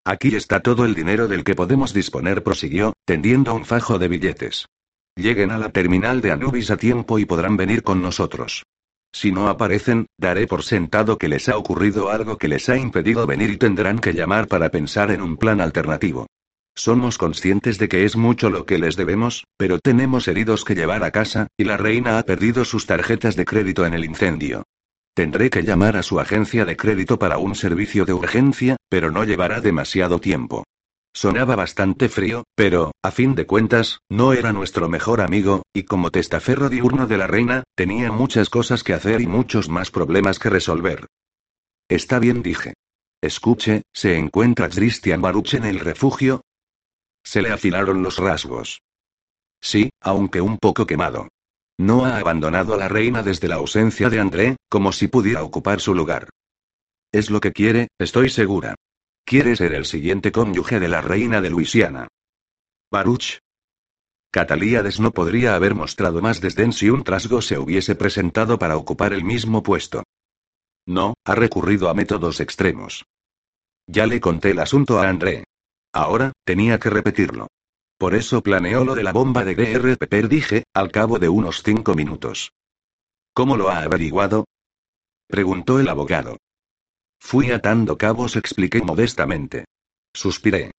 Aquí 0.06 0.36
está 0.36 0.62
todo 0.62 0.86
el 0.86 0.96
dinero 0.96 1.28
del 1.28 1.44
que 1.44 1.54
podemos 1.54 1.94
disponer, 1.94 2.44
prosiguió, 2.44 2.94
tendiendo 3.06 3.54
un 3.54 3.66
fajo 3.66 4.00
de 4.00 4.08
billetes. 4.08 4.66
Lleguen 5.16 5.52
a 5.52 5.58
la 5.58 5.70
terminal 5.70 6.22
de 6.22 6.32
Anubis 6.32 6.72
a 6.72 6.78
tiempo 6.78 7.20
y 7.20 7.26
podrán 7.26 7.58
venir 7.58 7.84
con 7.84 8.02
nosotros. 8.02 8.64
Si 9.14 9.32
no 9.32 9.50
aparecen, 9.50 10.08
daré 10.18 10.48
por 10.48 10.64
sentado 10.64 11.18
que 11.18 11.28
les 11.28 11.50
ha 11.50 11.58
ocurrido 11.58 12.10
algo 12.10 12.38
que 12.38 12.48
les 12.48 12.70
ha 12.70 12.78
impedido 12.78 13.28
venir 13.28 13.50
y 13.50 13.58
tendrán 13.58 14.00
que 14.00 14.14
llamar 14.14 14.48
para 14.48 14.70
pensar 14.70 15.12
en 15.12 15.22
un 15.22 15.38
plan 15.38 15.60
alternativo. 15.60 16.28
Somos 16.84 17.20
conscientes 17.20 17.78
de 17.78 17.88
que 17.88 18.06
es 18.06 18.16
mucho 18.16 18.50
lo 18.50 18.66
que 18.66 18.80
les 18.80 18.96
debemos, 18.96 19.46
pero 19.56 19.78
tenemos 19.78 20.28
heridos 20.28 20.66
que 20.66 20.74
llevar 20.74 21.04
a 21.04 21.12
casa, 21.12 21.46
y 21.56 21.64
la 21.66 21.78
reina 21.78 22.18
ha 22.18 22.24
perdido 22.24 22.66
sus 22.66 22.88
tarjetas 22.88 23.36
de 23.36 23.46
crédito 23.46 23.86
en 23.86 23.94
el 23.94 24.04
incendio. 24.04 24.64
Tendré 25.14 25.52
que 25.52 25.62
llamar 25.62 25.96
a 25.96 26.02
su 26.02 26.20
agencia 26.20 26.66
de 26.66 26.76
crédito 26.76 27.20
para 27.20 27.38
un 27.38 27.54
servicio 27.54 28.04
de 28.04 28.14
urgencia, 28.14 28.78
pero 28.90 29.12
no 29.12 29.24
llevará 29.26 29.62
demasiado 29.62 30.18
tiempo. 30.18 30.64
Sonaba 31.14 31.56
bastante 31.56 32.10
frío, 32.10 32.46
pero, 32.56 32.94
a 33.04 33.12
fin 33.12 33.36
de 33.36 33.46
cuentas, 33.46 34.00
no 34.10 34.34
era 34.34 34.52
nuestro 34.52 34.90
mejor 34.90 35.22
amigo, 35.22 35.62
y 35.76 35.84
como 35.84 36.10
testaferro 36.10 36.68
diurno 36.68 37.06
de 37.06 37.18
la 37.20 37.28
reina, 37.28 37.64
tenía 37.76 38.12
muchas 38.12 38.50
cosas 38.50 38.84
que 38.84 38.96
hacer 38.96 39.22
y 39.22 39.28
muchos 39.28 39.70
más 39.70 39.92
problemas 39.92 40.40
que 40.40 40.50
resolver. 40.50 41.06
Está 41.88 42.18
bien, 42.18 42.42
dije. 42.42 42.74
Escuche, 43.22 43.84
¿se 43.94 44.18
encuentra 44.18 44.68
Christian 44.68 45.22
Baruch 45.22 45.54
en 45.54 45.66
el 45.66 45.80
refugio? 45.80 46.42
Se 47.24 47.42
le 47.42 47.52
afilaron 47.52 48.04
los 48.04 48.18
rasgos. 48.18 48.82
Sí, 49.62 49.92
aunque 50.02 50.42
un 50.42 50.58
poco 50.58 50.86
quemado. 50.86 51.28
No 51.78 52.06
ha 52.06 52.18
abandonado 52.18 52.74
a 52.74 52.78
la 52.78 52.88
reina 52.88 53.24
desde 53.24 53.48
la 53.48 53.56
ausencia 53.56 54.10
de 54.10 54.20
André, 54.20 54.58
como 54.70 54.92
si 54.92 55.08
pudiera 55.08 55.44
ocupar 55.44 55.80
su 55.82 55.96
lugar. 55.96 56.30
Es 57.12 57.30
lo 57.30 57.40
que 57.40 57.52
quiere, 57.52 57.88
estoy 57.98 58.30
segura. 58.30 58.76
Quiere 59.26 59.56
ser 59.56 59.74
el 59.74 59.86
siguiente 59.86 60.32
cónyuge 60.32 60.80
de 60.80 60.88
la 60.88 61.02
reina 61.02 61.42
de 61.42 61.50
Luisiana. 61.50 62.08
Baruch. 62.92 63.40
Catalíades 64.32 65.00
no 65.00 65.12
podría 65.12 65.56
haber 65.56 65.76
mostrado 65.76 66.22
más 66.22 66.40
desdén 66.40 66.72
si 66.72 66.90
un 66.90 67.04
trasgo 67.04 67.42
se 67.42 67.58
hubiese 67.58 67.96
presentado 67.96 68.58
para 68.58 68.78
ocupar 68.78 69.14
el 69.14 69.24
mismo 69.24 69.62
puesto. 69.62 70.04
No, 70.86 71.16
ha 71.26 71.36
recurrido 71.36 71.90
a 71.90 71.94
métodos 71.94 72.40
extremos. 72.40 73.06
Ya 73.88 74.06
le 74.06 74.22
conté 74.22 74.52
el 74.52 74.60
asunto 74.60 75.00
a 75.00 75.10
André. 75.10 75.44
Ahora, 75.94 76.32
tenía 76.44 76.80
que 76.80 76.90
repetirlo. 76.90 77.48
Por 77.98 78.16
eso 78.16 78.42
planeó 78.42 78.84
lo 78.84 78.96
de 78.96 79.04
la 79.04 79.12
bomba 79.12 79.44
de 79.44 79.54
Gr 79.54 79.98
Pepper, 79.98 80.28
dije, 80.28 80.64
al 80.74 80.92
cabo 80.92 81.20
de 81.20 81.30
unos 81.30 81.62
cinco 81.64 81.94
minutos. 81.94 82.52
¿Cómo 83.34 83.58
lo 83.58 83.70
ha 83.70 83.80
averiguado? 83.84 84.46
Preguntó 85.28 85.80
el 85.80 85.88
abogado. 85.88 86.38
Fui 87.20 87.52
atando 87.52 87.98
cabos, 87.98 88.36
expliqué 88.36 88.82
modestamente. 88.82 89.66
Suspiré. 90.14 90.72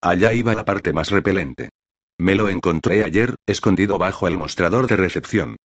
Allá 0.00 0.32
iba 0.32 0.54
la 0.54 0.64
parte 0.64 0.92
más 0.92 1.10
repelente. 1.10 1.70
Me 2.18 2.34
lo 2.34 2.48
encontré 2.48 3.04
ayer, 3.04 3.36
escondido 3.46 3.96
bajo 3.96 4.28
el 4.28 4.36
mostrador 4.36 4.86
de 4.86 4.96
recepción. 4.96 5.56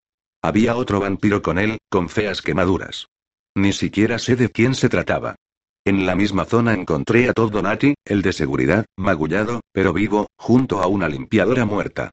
Había 0.42 0.76
otro 0.76 1.00
vampiro 1.00 1.42
con 1.42 1.58
él, 1.58 1.78
con 1.90 2.08
feas 2.08 2.40
quemaduras. 2.40 3.08
Ni 3.54 3.72
siquiera 3.72 4.18
sé 4.18 4.36
de 4.36 4.48
quién 4.50 4.74
se 4.74 4.88
trataba. 4.88 5.36
En 5.84 6.04
la 6.04 6.14
misma 6.14 6.44
zona 6.44 6.74
encontré 6.74 7.28
a 7.28 7.32
Todd 7.32 7.52
Donati, 7.52 7.94
el 8.04 8.20
de 8.20 8.34
seguridad, 8.34 8.84
magullado, 8.98 9.60
pero 9.72 9.94
vivo, 9.94 10.26
junto 10.36 10.82
a 10.82 10.86
una 10.86 11.08
limpiadora 11.08 11.64
muerta. 11.64 12.10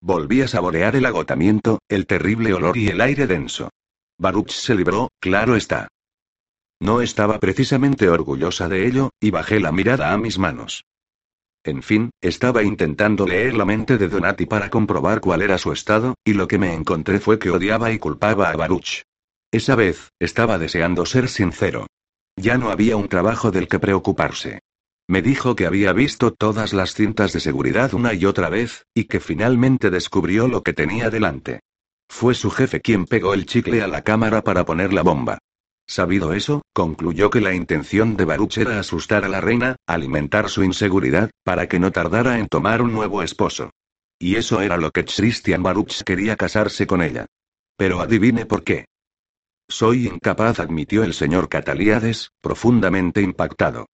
Volví 0.00 0.40
a 0.40 0.48
saborear 0.48 0.96
el 0.96 1.04
agotamiento, 1.04 1.80
el 1.88 2.06
terrible 2.06 2.54
olor 2.54 2.78
y 2.78 2.88
el 2.88 3.00
aire 3.00 3.26
denso. 3.26 3.68
Baruch 4.18 4.52
se 4.52 4.74
libró, 4.74 5.10
claro 5.20 5.54
está. 5.54 5.88
No 6.80 7.02
estaba 7.02 7.38
precisamente 7.40 8.08
orgullosa 8.08 8.68
de 8.68 8.86
ello, 8.86 9.10
y 9.20 9.30
bajé 9.30 9.60
la 9.60 9.72
mirada 9.72 10.12
a 10.12 10.18
mis 10.18 10.38
manos. 10.38 10.84
En 11.64 11.82
fin, 11.82 12.10
estaba 12.22 12.62
intentando 12.62 13.26
leer 13.26 13.52
la 13.54 13.66
mente 13.66 13.98
de 13.98 14.08
Donati 14.08 14.46
para 14.46 14.70
comprobar 14.70 15.20
cuál 15.20 15.42
era 15.42 15.58
su 15.58 15.72
estado, 15.72 16.14
y 16.24 16.32
lo 16.32 16.48
que 16.48 16.58
me 16.58 16.72
encontré 16.72 17.20
fue 17.20 17.38
que 17.38 17.50
odiaba 17.50 17.90
y 17.90 17.98
culpaba 17.98 18.48
a 18.48 18.56
Baruch. 18.56 19.02
Esa 19.50 19.74
vez, 19.74 20.10
estaba 20.18 20.58
deseando 20.58 21.04
ser 21.04 21.28
sincero. 21.28 21.86
Ya 22.40 22.56
no 22.56 22.70
había 22.70 22.96
un 22.96 23.08
trabajo 23.08 23.50
del 23.50 23.68
que 23.68 23.78
preocuparse. 23.80 24.60
Me 25.08 25.22
dijo 25.22 25.56
que 25.56 25.66
había 25.66 25.92
visto 25.92 26.32
todas 26.32 26.72
las 26.72 26.94
cintas 26.94 27.32
de 27.32 27.40
seguridad 27.40 27.94
una 27.94 28.14
y 28.14 28.26
otra 28.26 28.48
vez, 28.48 28.84
y 28.94 29.04
que 29.04 29.20
finalmente 29.20 29.90
descubrió 29.90 30.46
lo 30.48 30.62
que 30.62 30.72
tenía 30.72 31.10
delante. 31.10 31.60
Fue 32.08 32.34
su 32.34 32.50
jefe 32.50 32.80
quien 32.80 33.06
pegó 33.06 33.34
el 33.34 33.46
chicle 33.46 33.82
a 33.82 33.88
la 33.88 34.02
cámara 34.02 34.42
para 34.42 34.64
poner 34.64 34.92
la 34.92 35.02
bomba. 35.02 35.38
Sabido 35.86 36.34
eso, 36.34 36.62
concluyó 36.74 37.30
que 37.30 37.40
la 37.40 37.54
intención 37.54 38.16
de 38.16 38.26
Baruch 38.26 38.58
era 38.58 38.78
asustar 38.78 39.24
a 39.24 39.28
la 39.28 39.40
reina, 39.40 39.76
alimentar 39.86 40.50
su 40.50 40.62
inseguridad, 40.62 41.30
para 41.42 41.66
que 41.66 41.78
no 41.78 41.90
tardara 41.90 42.38
en 42.38 42.46
tomar 42.46 42.82
un 42.82 42.92
nuevo 42.92 43.22
esposo. 43.22 43.70
Y 44.18 44.36
eso 44.36 44.60
era 44.60 44.76
lo 44.76 44.90
que 44.90 45.04
Christian 45.04 45.62
Baruch 45.62 46.02
quería 46.02 46.36
casarse 46.36 46.86
con 46.86 47.02
ella. 47.02 47.26
Pero 47.76 48.00
adivine 48.00 48.44
por 48.44 48.62
qué. 48.62 48.84
Soy 49.70 50.06
incapaz, 50.06 50.60
admitió 50.60 51.04
el 51.04 51.12
señor 51.12 51.50
Catalíades, 51.50 52.30
profundamente 52.40 53.20
impactado. 53.20 53.86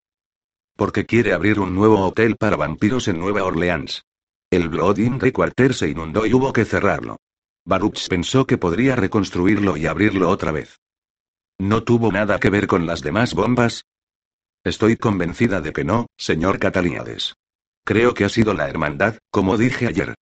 Porque 0.77 1.05
quiere 1.05 1.33
abrir 1.33 1.59
un 1.59 1.75
nuevo 1.75 1.99
hotel 2.07 2.37
para 2.37 2.57
vampiros 2.57 3.09
en 3.09 3.19
Nueva 3.19 3.43
Orleans. 3.43 4.05
El 4.51 4.69
Blood 4.69 4.99
Inn 4.99 5.19
Quarter 5.19 5.75
se 5.75 5.89
inundó 5.89 6.27
y 6.27 6.33
hubo 6.33 6.53
que 6.53 6.65
cerrarlo. 6.65 7.17
Baruch 7.65 8.09
pensó 8.09 8.47
que 8.47 8.57
podría 8.57 8.95
reconstruirlo 8.95 9.77
y 9.77 9.87
abrirlo 9.87 10.29
otra 10.31 10.53
vez. 10.53 10.79
¿No 11.59 11.83
tuvo 11.83 12.13
nada 12.13 12.39
que 12.39 12.51
ver 12.51 12.69
con 12.69 12.87
las 12.87 13.01
demás 13.01 13.35
bombas? 13.35 13.85
Estoy 14.63 14.97
convencida 14.97 15.61
de 15.61 15.73
que 15.73 15.83
no, 15.83 16.07
señor 16.17 16.61
Catalíades. 16.61 17.35
Creo 17.85 18.15
que 18.15 18.25
ha 18.25 18.29
sido 18.29 18.55
la 18.55 18.69
hermandad, 18.69 19.19
como 19.31 19.57
dije 19.57 19.89
ayer. 19.89 20.15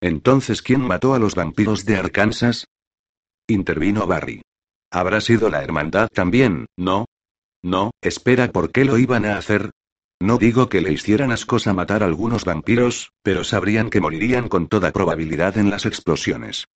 Entonces, 0.00 0.62
¿quién 0.62 0.82
mató 0.82 1.14
a 1.14 1.18
los 1.18 1.34
vampiros 1.34 1.84
de 1.84 1.96
Arkansas? 1.96 2.66
Intervino 3.48 4.06
Barry. 4.06 4.42
Habrá 4.90 5.20
sido 5.20 5.50
la 5.50 5.62
hermandad 5.62 6.08
también, 6.12 6.66
¿no? 6.76 7.06
No, 7.62 7.90
espera, 8.00 8.50
¿por 8.50 8.70
qué 8.72 8.84
lo 8.84 8.98
iban 8.98 9.24
a 9.24 9.36
hacer? 9.36 9.70
No 10.20 10.38
digo 10.38 10.68
que 10.68 10.80
le 10.80 10.92
hicieran 10.92 11.30
ascosa 11.30 11.72
matar 11.72 12.02
a 12.02 12.06
algunos 12.06 12.44
vampiros, 12.44 13.12
pero 13.22 13.44
sabrían 13.44 13.90
que 13.90 14.00
morirían 14.00 14.48
con 14.48 14.66
toda 14.66 14.90
probabilidad 14.90 15.58
en 15.58 15.70
las 15.70 15.86
explosiones. 15.86 16.66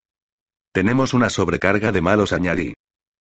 Tenemos 0.73 1.13
una 1.13 1.29
sobrecarga 1.29 1.93
de 1.93 2.01
malos, 2.01 2.33
añadí. 2.33 2.75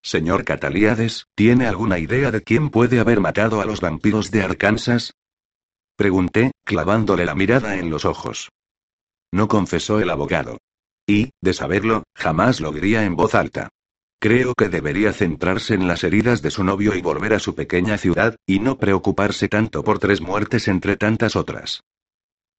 Señor 0.03 0.43
Catalíades, 0.43 1.27
¿tiene 1.35 1.67
alguna 1.67 1.99
idea 1.99 2.31
de 2.31 2.41
quién 2.41 2.69
puede 2.69 2.99
haber 2.99 3.19
matado 3.19 3.61
a 3.61 3.65
los 3.65 3.81
vampiros 3.81 4.31
de 4.31 4.43
Arkansas? 4.43 5.13
Pregunté, 5.95 6.51
clavándole 6.63 7.25
la 7.25 7.35
mirada 7.35 7.77
en 7.77 7.89
los 7.89 8.05
ojos. 8.05 8.49
No 9.31 9.47
confesó 9.47 9.99
el 9.99 10.09
abogado. 10.09 10.57
Y, 11.05 11.31
de 11.41 11.53
saberlo, 11.53 12.03
jamás 12.15 12.61
lo 12.61 12.71
diría 12.71 13.05
en 13.05 13.15
voz 13.15 13.35
alta. 13.35 13.69
Creo 14.21 14.53
que 14.53 14.69
debería 14.69 15.13
centrarse 15.13 15.73
en 15.73 15.87
las 15.87 16.03
heridas 16.03 16.43
de 16.43 16.51
su 16.51 16.63
novio 16.63 16.93
y 16.93 17.01
volver 17.01 17.33
a 17.33 17.39
su 17.39 17.55
pequeña 17.55 17.97
ciudad, 17.97 18.35
y 18.45 18.59
no 18.59 18.77
preocuparse 18.77 19.47
tanto 19.47 19.83
por 19.83 19.97
tres 19.97 20.21
muertes 20.21 20.67
entre 20.67 20.95
tantas 20.95 21.35
otras. 21.35 21.81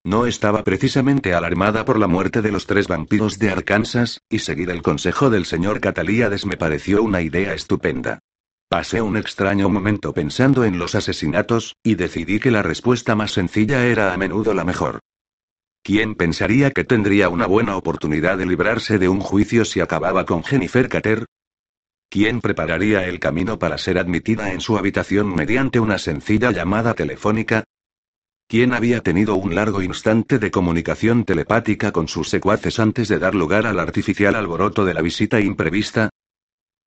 No 0.02 0.26
estaba 0.26 0.64
precisamente 0.64 1.35
alarmada 1.35 1.85
por 1.85 2.00
la 2.00 2.09
muerte 2.09 2.42
de 2.42 2.50
los 2.50 2.66
tres 2.66 2.88
vampiros 2.88 3.38
de 3.38 3.50
Arkansas, 3.50 4.23
y 4.28 4.40
seguir 4.40 4.71
el 4.71 4.83
consejo 4.83 5.31
del 5.31 5.45
señor 5.45 5.78
Catalíades 5.78 6.47
me 6.47 6.57
pareció 6.57 7.00
una 7.00 7.23
idea 7.23 7.54
estupenda. 7.54 8.19
Pasé 8.69 9.00
un 9.00 9.16
extraño 9.16 9.69
momento 9.69 10.12
pensando 10.12 10.64
en 10.64 10.81
los 10.81 10.97
asesinatos, 10.97 11.76
y 11.85 11.95
decidí 11.95 12.40
que 12.40 12.50
la 12.50 12.64
respuesta 12.64 13.14
más 13.14 13.31
sencilla 13.31 13.87
era 13.87 14.12
a 14.12 14.16
menudo 14.16 14.52
la 14.52 14.64
mejor. 14.64 14.99
¿Quién 15.85 16.16
pensaría 16.16 16.73
que 16.73 16.83
tendría 16.83 17.28
una 17.28 17.47
buena 17.47 17.76
oportunidad 17.76 18.37
de 18.37 18.47
librarse 18.47 18.99
de 18.99 19.09
un 19.09 19.21
juicio 19.21 19.64
si 19.64 19.78
acababa 19.78 20.26
con 20.26 20.42
Jennifer 20.42 20.88
Cater? 20.88 21.26
¿Quién 22.12 22.42
prepararía 22.42 23.07
el 23.07 23.19
camino 23.19 23.59
para 23.59 23.78
ser 23.78 23.97
admitida 23.97 24.52
en 24.52 24.61
su 24.61 24.76
habitación 24.76 25.35
mediante 25.35 25.81
una 25.81 25.97
sencilla 25.97 26.50
llamada 26.50 26.92
telefónica? 26.92 27.64
quien 28.47 28.75
había 28.75 29.00
tenido 29.00 29.37
un 29.37 29.54
largo 29.54 29.81
instante 29.81 30.38
de 30.38 30.50
comunicación 30.50 31.25
telepática 31.25 31.90
con 31.90 32.09
sus 32.09 32.28
secuaces 32.28 32.78
antes 32.81 33.09
de 33.09 33.19
dar 33.19 33.35
lugar 33.35 33.66
al 33.66 33.81
artificial 33.81 34.35
alboroto 34.35 34.85
de 34.85 34.92
la 34.92 35.00
visita 35.00 35.40
imprevista. 35.40 36.11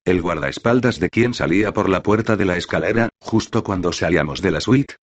El 0.05 0.21
guardaespaldas 0.21 0.99
de 0.99 1.09
quien 1.09 1.33
salía 1.33 1.73
por 1.73 1.89
la 1.89 2.03
puerta 2.03 2.35
de 2.35 2.45
la 2.45 2.57
escalera, 2.57 3.09
justo 3.19 3.63
cuando 3.63 3.91
salíamos 3.93 4.43
de 4.43 4.51
la 4.51 4.61
suite. 4.61 4.97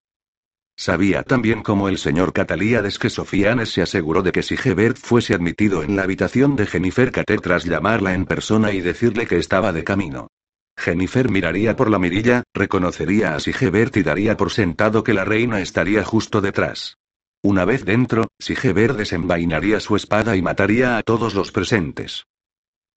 Sabía 0.75 1.23
también 1.23 1.61
como 1.61 1.87
el 1.87 1.97
señor 1.97 2.33
Catalíades 2.33 2.97
que 2.97 3.09
Sofianes 3.09 3.71
se 3.71 3.81
aseguró 3.81 4.23
de 4.23 4.31
que 4.31 4.43
si 4.43 4.57
Gebert 4.57 4.97
fuese 4.97 5.33
admitido 5.33 5.83
en 5.83 5.95
la 5.95 6.03
habitación 6.03 6.55
de 6.55 6.65
Jennifer 6.65 7.11
Cater 7.11 7.41
tras 7.41 7.63
llamarla 7.63 8.13
en 8.13 8.25
persona 8.25 8.71
y 8.71 8.81
decirle 8.81 9.27
que 9.27 9.37
estaba 9.37 9.71
de 9.71 9.83
camino. 9.83 10.29
Jennifer 10.75 11.29
miraría 11.29 11.75
por 11.75 11.89
la 11.89 11.99
mirilla, 11.99 12.43
reconocería 12.53 13.35
a 13.35 13.39
Sigebert 13.39 13.95
y 13.97 14.03
daría 14.03 14.35
por 14.35 14.51
sentado 14.51 15.03
que 15.03 15.13
la 15.13 15.23
reina 15.23 15.61
estaría 15.61 16.03
justo 16.03 16.41
detrás. 16.41 16.97
Una 17.43 17.65
vez 17.65 17.85
dentro, 17.85 18.27
Sigebert 18.39 18.97
desenvainaría 18.97 19.79
su 19.79 19.95
espada 19.95 20.35
y 20.35 20.41
mataría 20.41 20.97
a 20.97 21.03
todos 21.03 21.35
los 21.35 21.51
presentes. 21.51 22.25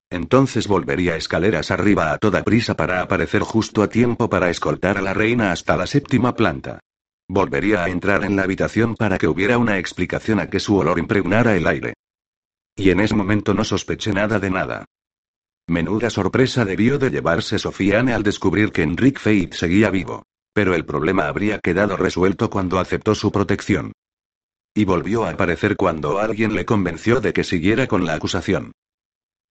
Entonces 0.09 0.69
volvería 0.69 1.17
escaleras 1.17 1.71
arriba 1.71 2.13
a 2.13 2.19
toda 2.19 2.45
prisa 2.45 2.75
para 2.75 3.03
aparecer 3.03 3.43
justo 3.43 3.83
a 3.83 3.89
tiempo 3.89 4.31
para 4.31 4.51
escoltar 4.51 4.99
a 4.99 5.03
la 5.03 5.15
reina 5.15 5.53
hasta 5.53 5.77
la 5.77 5.87
séptima 5.87 6.35
planta. 6.35 6.81
Volvería 7.29 7.83
a 7.83 7.89
entrar 7.89 8.25
en 8.25 8.37
la 8.37 8.43
habitación 8.43 8.95
para 8.95 9.19
que 9.19 9.27
hubiera 9.27 9.59
una 9.59 9.79
explicación 9.79 10.39
a 10.39 10.49
que 10.49 10.61
su 10.61 10.77
olor 10.77 10.99
impregnara 10.99 11.57
el 11.57 11.67
aire. 11.67 11.95
Y 12.77 12.91
en 12.91 13.01
ese 13.01 13.15
momento 13.15 13.53
no 13.53 13.65
sospeché 13.65 14.13
nada 14.13 14.39
de 14.39 14.51
nada. 14.51 14.85
Menuda 15.67 16.11
sorpresa 16.11 16.65
debió 16.65 16.99
de 16.99 17.11
llevarse 17.11 17.59
Sofiane 17.59 18.13
al 18.13 18.23
descubrir 18.23 18.71
que 18.71 18.83
Enrique 18.83 19.19
Fate 19.19 19.57
seguía 19.57 19.91
vivo. 19.91 20.23
Pero 20.53 20.75
el 20.75 20.87
problema 20.87 21.27
habría 21.27 21.59
quedado 21.59 21.97
resuelto 21.97 22.49
cuando 22.49 22.79
aceptó 22.79 23.15
su 23.15 23.33
protección. 23.33 23.93
Y 24.75 24.85
volvió 24.85 25.25
a 25.25 25.31
aparecer 25.31 25.77
cuando 25.77 26.19
alguien 26.19 26.55
le 26.55 26.65
convenció 26.65 27.21
de 27.21 27.33
que 27.33 27.45
siguiera 27.45 27.87
con 27.89 28.07
la 28.07 28.15
acusación. 28.15 28.73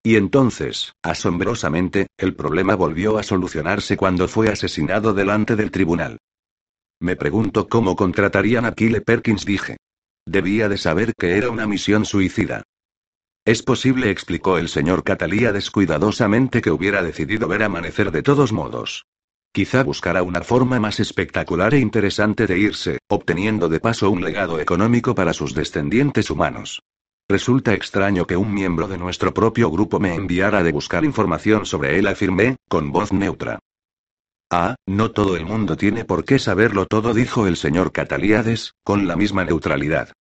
Y 0.01 0.15
entonces, 0.15 0.93
asombrosamente, 1.03 2.07
el 2.17 2.35
problema 2.35 2.75
volvió 2.75 3.17
a 3.17 3.23
solucionarse 3.23 3.97
cuando 3.97 4.27
fue 4.27 4.49
asesinado 4.49 5.13
delante 5.13 5.55
del 5.55 5.71
tribunal. 5.71 6.17
Me 7.05 7.15
pregunto 7.15 7.67
cómo 7.67 7.95
contratarían 7.95 8.65
a 8.65 8.71
Kyle 8.71 8.99
Perkins, 8.99 9.45
dije. 9.45 9.77
Debía 10.25 10.69
de 10.69 10.77
saber 10.77 11.13
que 11.13 11.37
era 11.37 11.51
una 11.51 11.67
misión 11.67 12.03
suicida. 12.03 12.63
Es 13.45 13.61
posible, 13.61 14.09
explicó 14.09 14.57
el 14.57 14.69
señor 14.69 15.03
Catalía 15.03 15.51
descuidadosamente, 15.51 16.63
que 16.63 16.71
hubiera 16.71 17.03
decidido 17.03 17.47
ver 17.47 17.61
amanecer 17.61 18.09
de 18.09 18.23
todos 18.23 18.51
modos. 18.51 19.05
Quizá 19.51 19.83
buscara 19.83 20.23
una 20.23 20.41
forma 20.41 20.79
más 20.79 20.99
espectacular 20.99 21.75
e 21.75 21.79
interesante 21.79 22.47
de 22.47 22.57
irse, 22.57 22.97
obteniendo 23.07 23.69
de 23.69 23.79
paso 23.79 24.09
un 24.09 24.23
legado 24.23 24.59
económico 24.59 25.13
para 25.13 25.33
sus 25.33 25.53
descendientes 25.53 26.31
humanos. 26.31 26.81
Resulta 27.29 27.75
extraño 27.75 28.25
que 28.25 28.35
un 28.35 28.51
miembro 28.51 28.87
de 28.87 28.97
nuestro 28.97 29.31
propio 29.31 29.69
grupo 29.69 29.99
me 29.99 30.15
enviara 30.15 30.63
de 30.63 30.71
buscar 30.71 31.05
información 31.05 31.67
sobre 31.67 31.99
él, 31.99 32.07
afirmé, 32.07 32.55
con 32.67 32.91
voz 32.91 33.13
neutra. 33.13 33.59
Ah, 34.51 34.75
no 34.85 35.11
todo 35.11 35.35
el 35.35 35.45
mundo 35.45 35.75
tiene 35.75 36.05
por 36.05 36.23
qué 36.23 36.37
saberlo 36.37 36.85
todo, 36.85 37.13
dijo 37.13 37.47
el 37.47 37.57
señor 37.57 37.91
Catalíades, 37.91 38.73
con 38.83 39.07
la 39.07 39.15
misma 39.15 39.43
neutralidad. 39.43 40.11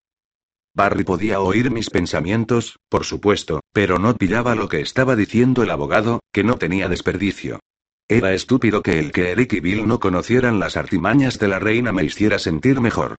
Barry 0.75 1.04
podía 1.04 1.40
oír 1.40 1.71
mis 1.71 1.90
pensamientos, 1.90 2.78
por 2.88 3.04
supuesto, 3.04 3.61
pero 3.73 3.99
no 3.99 4.16
pillaba 4.16 4.54
lo 4.54 4.69
que 4.69 4.81
estaba 4.81 5.14
diciendo 5.14 5.62
el 5.62 5.71
abogado, 5.71 6.21
que 6.33 6.43
no 6.43 6.57
tenía 6.57 6.88
desperdicio. 6.88 7.61
Era 8.09 8.35
estúpido 8.35 8.83
que 8.83 8.99
el 8.99 9.12
que 9.12 9.31
Eric 9.31 9.52
y 9.52 9.61
Bill 9.61 9.87
no 9.87 10.00
conocieran 10.00 10.59
las 10.59 10.76
artimañas 10.76 11.38
de 11.38 11.49
la 11.49 11.59
reina 11.59 11.93
me 11.93 12.04
hiciera 12.04 12.38
sentir 12.38 12.81
mejor. 12.81 13.16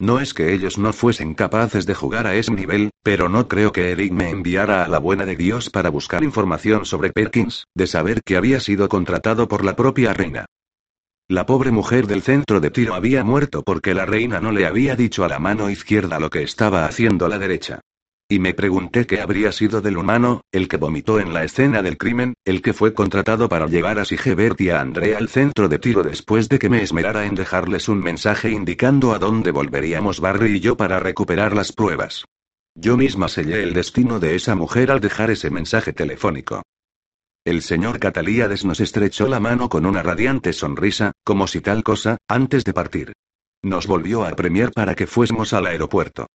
No 0.00 0.20
es 0.20 0.32
que 0.32 0.54
ellos 0.54 0.78
no 0.78 0.92
fuesen 0.92 1.34
capaces 1.34 1.84
de 1.84 1.94
jugar 1.94 2.28
a 2.28 2.36
ese 2.36 2.52
nivel, 2.52 2.90
pero 3.02 3.28
no 3.28 3.48
creo 3.48 3.72
que 3.72 3.90
Eric 3.90 4.12
me 4.12 4.30
enviara 4.30 4.84
a 4.84 4.88
la 4.88 4.98
buena 4.98 5.26
de 5.26 5.34
Dios 5.34 5.70
para 5.70 5.90
buscar 5.90 6.22
información 6.22 6.86
sobre 6.86 7.12
Perkins, 7.12 7.64
de 7.74 7.88
saber 7.88 8.22
que 8.24 8.36
había 8.36 8.60
sido 8.60 8.88
contratado 8.88 9.48
por 9.48 9.64
la 9.64 9.74
propia 9.74 10.14
reina. 10.14 10.46
La 11.26 11.46
pobre 11.46 11.72
mujer 11.72 12.06
del 12.06 12.22
centro 12.22 12.60
de 12.60 12.70
tiro 12.70 12.94
había 12.94 13.24
muerto 13.24 13.62
porque 13.62 13.92
la 13.92 14.06
reina 14.06 14.40
no 14.40 14.52
le 14.52 14.66
había 14.66 14.94
dicho 14.94 15.24
a 15.24 15.28
la 15.28 15.40
mano 15.40 15.68
izquierda 15.68 16.20
lo 16.20 16.30
que 16.30 16.42
estaba 16.42 16.86
haciendo 16.86 17.28
la 17.28 17.38
derecha. 17.38 17.80
Y 18.30 18.40
me 18.40 18.52
pregunté 18.52 19.06
qué 19.06 19.22
habría 19.22 19.52
sido 19.52 19.80
del 19.80 19.96
humano, 19.96 20.42
el 20.52 20.68
que 20.68 20.76
vomitó 20.76 21.18
en 21.18 21.32
la 21.32 21.44
escena 21.44 21.80
del 21.80 21.96
crimen, 21.96 22.34
el 22.44 22.60
que 22.60 22.74
fue 22.74 22.92
contratado 22.92 23.48
para 23.48 23.66
llevar 23.68 23.98
a 23.98 24.04
Sigebert 24.04 24.60
y 24.60 24.68
a 24.68 24.82
Andrea 24.82 25.16
al 25.16 25.30
centro 25.30 25.66
de 25.70 25.78
tiro 25.78 26.02
después 26.02 26.50
de 26.50 26.58
que 26.58 26.68
me 26.68 26.82
esmerara 26.82 27.24
en 27.24 27.34
dejarles 27.34 27.88
un 27.88 28.00
mensaje 28.00 28.50
indicando 28.50 29.14
a 29.14 29.18
dónde 29.18 29.50
volveríamos 29.50 30.20
Barry 30.20 30.56
y 30.56 30.60
yo 30.60 30.76
para 30.76 31.00
recuperar 31.00 31.54
las 31.54 31.72
pruebas. 31.72 32.26
Yo 32.74 32.98
misma 32.98 33.28
sellé 33.28 33.62
el 33.62 33.72
destino 33.72 34.20
de 34.20 34.34
esa 34.36 34.54
mujer 34.54 34.90
al 34.90 35.00
dejar 35.00 35.30
ese 35.30 35.48
mensaje 35.48 35.94
telefónico. 35.94 36.62
El 37.46 37.62
señor 37.62 37.98
Catalíades 37.98 38.62
nos 38.62 38.80
estrechó 38.80 39.26
la 39.26 39.40
mano 39.40 39.70
con 39.70 39.86
una 39.86 40.02
radiante 40.02 40.52
sonrisa, 40.52 41.12
como 41.24 41.46
si 41.46 41.62
tal 41.62 41.82
cosa, 41.82 42.18
antes 42.28 42.64
de 42.64 42.74
partir. 42.74 43.14
Nos 43.62 43.86
volvió 43.86 44.26
a 44.26 44.36
premiar 44.36 44.70
para 44.72 44.94
que 44.94 45.06
fuésemos 45.06 45.54
al 45.54 45.64
aeropuerto. 45.64 46.26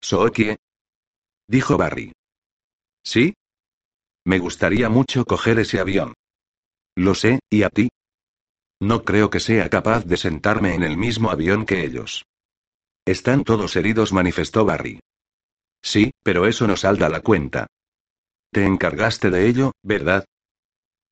¿Sookie? 0.00 0.56
Dijo 1.50 1.76
Barry. 1.76 2.12
¿Sí? 3.02 3.34
Me 4.24 4.38
gustaría 4.38 4.88
mucho 4.88 5.24
coger 5.24 5.58
ese 5.58 5.80
avión. 5.80 6.14
Lo 6.94 7.16
sé, 7.16 7.40
¿y 7.50 7.64
a 7.64 7.70
ti? 7.70 7.88
No 8.78 9.02
creo 9.02 9.30
que 9.30 9.40
sea 9.40 9.68
capaz 9.68 10.04
de 10.04 10.16
sentarme 10.16 10.76
en 10.76 10.84
el 10.84 10.96
mismo 10.96 11.28
avión 11.28 11.66
que 11.66 11.84
ellos. 11.84 12.24
Están 13.04 13.42
todos 13.42 13.74
heridos, 13.74 14.12
manifestó 14.12 14.64
Barry. 14.64 15.00
Sí, 15.82 16.12
pero 16.22 16.46
eso 16.46 16.68
no 16.68 16.76
salda 16.76 17.08
la 17.08 17.20
cuenta. 17.20 17.66
Te 18.52 18.64
encargaste 18.64 19.30
de 19.30 19.48
ello, 19.48 19.72
¿verdad? 19.82 20.24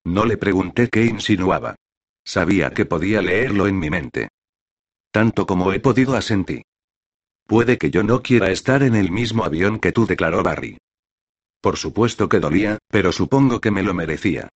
No 0.05 0.25
le 0.25 0.37
pregunté 0.37 0.89
qué 0.89 1.05
insinuaba. 1.05 1.75
Sabía 2.25 2.71
que 2.71 2.87
podía 2.87 3.23
leerlo 3.23 3.67
en 3.67 3.77
mi 3.77 3.91
mente. 3.91 4.29
Tanto 5.11 5.47
como 5.49 5.73
he 5.73 5.81
podido 5.81 6.15
asentí. 6.15 6.63
Puede 7.49 7.79
que 7.79 7.91
yo 7.91 8.03
no 8.03 8.21
quiera 8.21 8.51
estar 8.51 8.83
en 8.83 8.95
el 8.95 9.11
mismo 9.11 9.43
avión 9.43 9.79
que 9.79 9.91
tú, 9.91 10.05
declaró 10.05 10.43
Barry. 10.43 10.77
Por 11.63 11.79
supuesto 11.79 12.29
que 12.29 12.41
dolía, 12.41 12.77
pero 12.89 13.11
supongo 13.11 13.59
que 13.59 13.71
me 13.71 13.83
lo 13.83 13.95
merecía. 13.95 14.51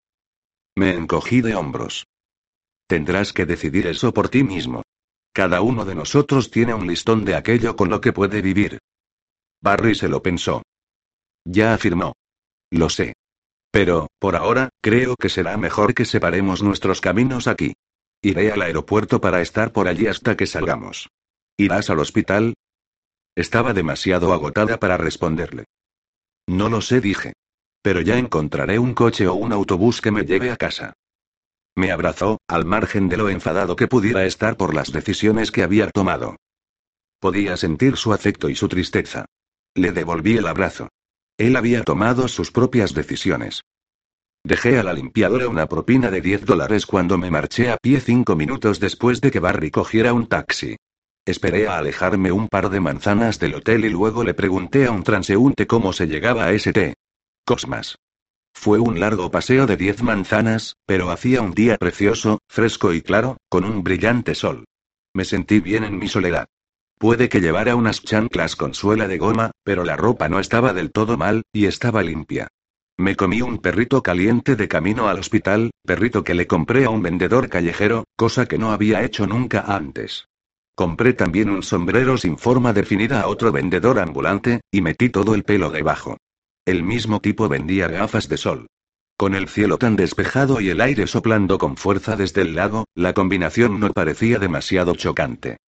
Me 0.77 0.91
encogí 0.91 1.41
de 1.41 1.55
hombros. 1.55 2.07
Tendrás 2.87 3.33
que 3.33 3.47
decidir 3.47 3.87
eso 3.87 4.13
por 4.13 4.29
ti 4.29 4.45
mismo. 4.45 4.83
Cada 5.33 5.63
uno 5.63 5.87
de 5.87 5.95
nosotros 5.95 6.51
tiene 6.51 6.75
un 6.75 6.87
listón 6.87 7.25
de 7.25 7.35
aquello 7.35 7.77
con 7.77 7.89
lo 7.89 8.03
que 8.03 8.13
puede 8.13 8.43
vivir. 8.43 8.79
Barry 9.63 9.95
se 9.95 10.09
lo 10.09 10.23
pensó. 10.23 10.61
Ya 11.47 11.73
afirmó. 11.73 12.13
Lo 12.71 12.91
sé. 12.91 13.15
Pero, 13.71 14.09
por 14.19 14.37
ahora, 14.37 14.69
creo 14.83 15.17
que 15.17 15.31
será 15.31 15.57
mejor 15.57 15.95
que 15.95 16.05
separemos 16.05 16.63
nuestros 16.63 17.01
caminos 17.01 17.49
aquí. 17.49 17.73
Iré 18.21 18.53
al 18.53 18.61
aeropuerto 18.61 19.19
para 19.19 19.41
estar 19.41 19.73
por 19.73 19.89
allí 19.89 20.09
hasta 20.09 20.37
que 20.37 20.47
salgamos. 20.47 21.09
¿Irás 21.57 21.89
al 21.89 21.99
hospital? 21.99 22.53
Estaba 23.35 23.73
demasiado 23.73 24.33
agotada 24.33 24.79
para 24.79 24.97
responderle. 24.97 25.65
No 26.47 26.69
lo 26.69 26.81
sé, 26.81 27.01
dije. 27.01 27.33
Pero 27.83 28.01
ya 28.01 28.19
encontraré 28.19 28.79
un 28.79 28.95
coche 28.95 29.27
o 29.27 29.35
un 29.35 29.53
autobús 29.53 30.01
que 30.01 30.11
me 30.11 30.25
lleve 30.25 30.51
a 30.51 30.57
casa. 30.57 30.93
Me 31.75 31.91
abrazó, 31.91 32.39
al 32.47 32.67
margen 32.67 33.09
de 33.09 33.17
lo 33.17 33.31
enfadado 33.31 33.77
que 33.77 33.89
pudiera 33.89 34.27
estar 34.27 34.57
por 34.57 34.75
las 34.75 34.93
decisiones 34.93 35.51
que 35.51 35.63
había 35.63 35.91
tomado. 35.91 36.37
Podía 37.19 37.57
sentir 37.57 37.97
su 37.97 38.13
afecto 38.13 38.51
y 38.51 38.55
su 38.55 38.69
tristeza. 38.69 39.25
Le 39.75 39.93
devolví 39.93 40.37
el 40.37 40.47
abrazo. 40.47 40.89
Él 41.39 41.57
había 41.57 41.83
tomado 41.83 42.29
sus 42.29 42.53
propias 42.53 42.93
decisiones. 42.93 43.63
Dejé 44.45 44.79
a 44.79 44.83
la 44.83 44.93
limpiadora 44.93 45.49
una 45.49 45.67
propina 45.67 46.11
de 46.11 46.21
10 46.21 46.45
dólares 46.45 46.85
cuando 46.85 47.17
me 47.17 47.31
marché 47.31 47.71
a 47.71 47.79
pie 47.79 48.01
cinco 48.01 48.37
minutos 48.37 48.81
después 48.81 49.21
de 49.21 49.31
que 49.31 49.41
Barry 49.41 49.71
cogiera 49.71 50.13
un 50.13 50.27
taxi. 50.27 50.77
Esperé 51.25 51.69
a 51.69 51.79
alejarme 51.79 52.33
un 52.33 52.49
par 52.49 52.69
de 52.69 52.81
manzanas 52.81 53.39
del 53.39 53.55
hotel 53.55 53.85
y 53.85 53.91
luego 53.91 54.25
le 54.25 54.35
pregunté 54.35 54.87
a 54.87 54.91
un 54.91 55.05
transeúnte 55.05 55.69
cómo 55.69 55.93
se 55.93 56.09
llegaba 56.09 56.47
a 56.47 56.53
St. 56.53 56.95
Cosmas. 57.45 57.97
Fue 58.53 58.81
un 58.81 58.99
largo 58.99 59.31
paseo 59.31 59.67
de 59.67 59.77
10 59.77 60.03
manzanas, 60.03 60.75
pero 60.85 61.11
hacía 61.11 61.41
un 61.41 61.53
día 61.53 61.77
precioso, 61.77 62.41
fresco 62.49 62.93
y 62.93 63.03
claro, 63.03 63.37
con 63.49 63.65
un 63.65 63.85
brillante 63.85 64.35
sol. 64.35 64.65
Me 65.15 65.25
sentí 65.25 65.61
bien 65.61 65.85
en 65.85 65.97
mi 65.97 66.09
soledad. 66.09 66.49
Puede 66.99 67.29
que 67.29 67.41
llevara 67.41 67.77
unas 67.77 68.03
chanclas 68.03 68.57
con 68.57 68.75
suela 68.75 69.07
de 69.07 69.19
goma, 69.19 69.53
pero 69.63 69.85
la 69.85 69.97
ropa 69.97 70.29
no 70.29 70.41
estaba 70.41 70.73
del 70.73 70.91
todo 70.91 71.17
mal, 71.17 71.43
y 71.53 71.67
estaba 71.67 72.03
limpia. 72.03 72.49
Me 72.99 73.15
comí 73.15 73.43
un 73.43 73.59
perrito 73.59 74.03
caliente 74.03 74.57
de 74.57 74.67
camino 74.67 75.09
al 75.09 75.21
hospital, 75.21 75.71
perrito 75.85 76.25
que 76.25 76.35
le 76.35 76.49
compré 76.49 76.85
a 76.85 76.91
un 76.91 77.03
vendedor 77.03 77.49
callejero, 77.49 78.05
cosa 78.17 78.47
que 78.47 78.59
no 78.59 78.73
había 78.73 79.05
hecho 79.05 79.27
nunca 79.29 79.61
antes. 79.61 80.27
Compré 80.75 81.13
también 81.13 81.51
un 81.51 81.63
sombrero 81.63 82.17
sin 82.17 82.39
forma 82.39 82.73
definida 82.73 83.21
a 83.21 83.29
otro 83.29 83.53
vendedor 83.53 83.99
ambulante, 83.99 84.61
y 84.71 84.81
metí 84.81 85.11
todo 85.11 85.35
el 85.35 85.45
pelo 85.45 85.71
debajo. 85.71 86.17
El 86.65 86.83
mismo 86.83 87.21
tipo 87.21 87.49
vendía 87.49 87.89
gafas 87.89 88.29
de 88.29 88.37
sol. 88.37 88.67
Con 89.17 89.35
el 89.35 89.49
cielo 89.49 89.79
tan 89.79 89.97
despejado 89.97 90.61
y 90.61 90.71
el 90.71 90.81
aire 90.81 91.07
soplando 91.07 91.59
con 91.59 91.77
fuerza 91.77 92.17
desde 92.17 92.43
el 92.43 92.55
lago, 92.55 92.87
la 92.95 93.13
combinación 93.13 93.79
no 93.79 93.93
parecía 93.93 94.39
demasiado 94.39 94.95
chocante. 94.95 95.59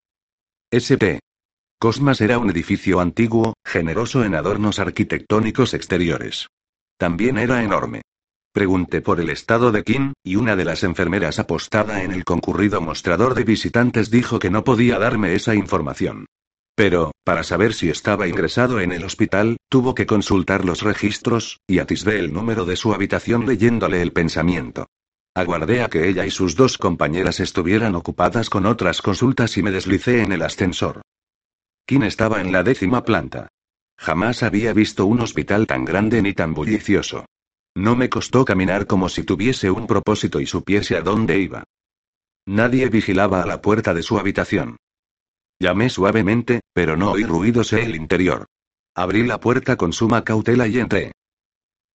St. 0.70 1.20
Cosmas 1.78 2.20
era 2.20 2.38
un 2.38 2.50
edificio 2.50 3.00
antiguo, 3.00 3.54
generoso 3.64 4.24
en 4.24 4.34
adornos 4.34 4.78
arquitectónicos 4.78 5.74
exteriores. 5.74 6.48
También 6.96 7.36
era 7.36 7.62
enorme. 7.62 8.02
Pregunté 8.54 9.00
por 9.00 9.18
el 9.18 9.30
estado 9.30 9.72
de 9.72 9.82
Kim, 9.82 10.12
y 10.22 10.36
una 10.36 10.54
de 10.54 10.64
las 10.64 10.84
enfermeras 10.84 11.40
apostada 11.40 12.04
en 12.04 12.12
el 12.12 12.22
concurrido 12.22 12.80
mostrador 12.80 13.34
de 13.34 13.42
visitantes 13.42 14.12
dijo 14.12 14.38
que 14.38 14.48
no 14.48 14.62
podía 14.62 14.96
darme 15.00 15.34
esa 15.34 15.56
información. 15.56 16.26
Pero, 16.76 17.10
para 17.24 17.42
saber 17.42 17.74
si 17.74 17.90
estaba 17.90 18.28
ingresado 18.28 18.78
en 18.78 18.92
el 18.92 19.02
hospital, 19.02 19.56
tuvo 19.68 19.96
que 19.96 20.06
consultar 20.06 20.64
los 20.64 20.82
registros, 20.82 21.58
y 21.66 21.80
atisbé 21.80 22.20
el 22.20 22.32
número 22.32 22.64
de 22.64 22.76
su 22.76 22.94
habitación 22.94 23.44
leyéndole 23.44 24.00
el 24.00 24.12
pensamiento. 24.12 24.86
Aguardé 25.34 25.82
a 25.82 25.88
que 25.88 26.08
ella 26.08 26.24
y 26.24 26.30
sus 26.30 26.54
dos 26.54 26.78
compañeras 26.78 27.40
estuvieran 27.40 27.96
ocupadas 27.96 28.50
con 28.50 28.66
otras 28.66 29.02
consultas 29.02 29.56
y 29.56 29.64
me 29.64 29.72
deslicé 29.72 30.22
en 30.22 30.30
el 30.30 30.42
ascensor. 30.42 31.02
Kim 31.86 32.04
estaba 32.04 32.40
en 32.40 32.52
la 32.52 32.62
décima 32.62 33.02
planta. 33.02 33.48
Jamás 33.98 34.44
había 34.44 34.72
visto 34.72 35.06
un 35.06 35.22
hospital 35.22 35.66
tan 35.66 35.84
grande 35.84 36.22
ni 36.22 36.34
tan 36.34 36.54
bullicioso. 36.54 37.24
No 37.76 37.96
me 37.96 38.08
costó 38.08 38.44
caminar 38.44 38.87
como 38.87 39.08
si 39.08 39.24
tuviese 39.24 39.70
un 39.70 39.87
propósito 39.87 40.40
y 40.40 40.46
supiese 40.46 40.96
a 40.96 41.00
dónde 41.00 41.40
iba. 41.40 41.64
Nadie 42.46 42.88
vigilaba 42.88 43.42
a 43.42 43.46
la 43.46 43.60
puerta 43.60 43.94
de 43.94 44.02
su 44.02 44.18
habitación. 44.18 44.76
Llamé 45.58 45.90
suavemente, 45.90 46.60
pero 46.72 46.96
no 46.96 47.12
oí 47.12 47.24
ruidos 47.24 47.72
en 47.72 47.80
el 47.80 47.96
interior. 47.96 48.46
Abrí 48.94 49.24
la 49.24 49.40
puerta 49.40 49.76
con 49.76 49.92
suma 49.92 50.22
cautela 50.22 50.68
y 50.68 50.78
entré. 50.78 51.12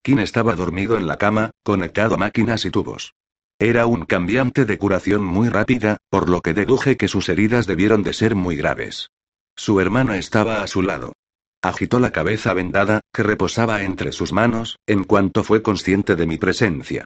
Kim 0.02 0.18
estaba 0.18 0.54
dormido 0.54 0.96
en 0.96 1.06
la 1.06 1.16
cama, 1.16 1.50
conectado 1.62 2.14
a 2.14 2.18
máquinas 2.18 2.64
y 2.64 2.70
tubos. 2.70 3.14
Era 3.58 3.86
un 3.86 4.06
cambiante 4.06 4.64
de 4.64 4.78
curación 4.78 5.22
muy 5.22 5.48
rápida, 5.48 5.98
por 6.08 6.28
lo 6.28 6.40
que 6.40 6.54
deduje 6.54 6.96
que 6.96 7.08
sus 7.08 7.28
heridas 7.28 7.66
debieron 7.66 8.02
de 8.02 8.14
ser 8.14 8.34
muy 8.34 8.56
graves. 8.56 9.10
Su 9.56 9.80
hermano 9.80 10.14
estaba 10.14 10.62
a 10.62 10.66
su 10.66 10.82
lado. 10.82 11.12
Agitó 11.62 12.00
la 12.00 12.10
cabeza 12.10 12.54
vendada, 12.54 13.00
que 13.12 13.22
reposaba 13.22 13.82
entre 13.82 14.12
sus 14.12 14.32
manos, 14.32 14.78
en 14.86 15.04
cuanto 15.04 15.44
fue 15.44 15.62
consciente 15.62 16.16
de 16.16 16.26
mi 16.26 16.38
presencia. 16.38 17.04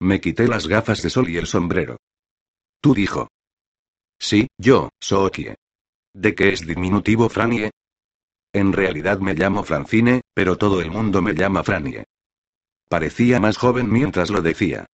Me 0.00 0.20
quité 0.20 0.46
las 0.46 0.68
gafas 0.68 1.02
de 1.02 1.10
sol 1.10 1.28
y 1.28 1.38
el 1.38 1.46
sombrero. 1.46 1.96
Tú 2.80 2.94
dijo. 2.94 3.28
Sí, 4.18 4.46
yo, 4.58 4.90
Sookie. 5.00 5.54
¿De 6.14 6.34
qué 6.34 6.50
es 6.50 6.66
diminutivo 6.66 7.28
Franie? 7.28 7.70
En 8.52 8.72
realidad 8.72 9.18
me 9.18 9.34
llamo 9.34 9.64
Francine, 9.64 10.22
pero 10.32 10.56
todo 10.56 10.80
el 10.80 10.90
mundo 10.90 11.20
me 11.20 11.34
llama 11.34 11.62
Franie. 11.62 12.04
Parecía 12.88 13.40
más 13.40 13.58
joven 13.58 13.90
mientras 13.90 14.30
lo 14.30 14.40
decía. 14.40 14.86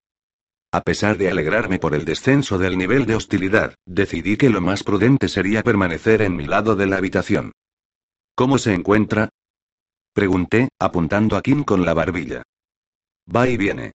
A 0.73 0.83
pesar 0.83 1.19
de 1.19 1.29
alegrarme 1.29 1.81
por 1.81 1.95
el 1.95 2.05
descenso 2.05 2.57
del 2.57 2.79
nivel 2.79 3.05
de 3.05 3.17
hostilidad, 3.17 3.75
decidí 3.85 4.37
que 4.37 4.51
lo 4.51 4.61
más 4.61 4.85
prudente 4.85 5.29
sería 5.29 5.63
permanecer 5.63 6.23
en 6.23 6.37
mi 6.37 6.47
lado 6.47 6.77
de 6.77 6.87
la 6.87 6.97
habitación. 6.97 7.53
¿Cómo 8.41 8.57
se 8.57 8.73
encuentra? 8.73 9.29
Pregunté, 10.15 10.71
apuntando 10.79 11.37
a 11.37 11.43
Kim 11.43 11.63
con 11.63 11.85
la 11.85 11.93
barbilla. 11.93 12.43
Va 13.37 13.47
y 13.47 13.59
viene. 13.59 13.93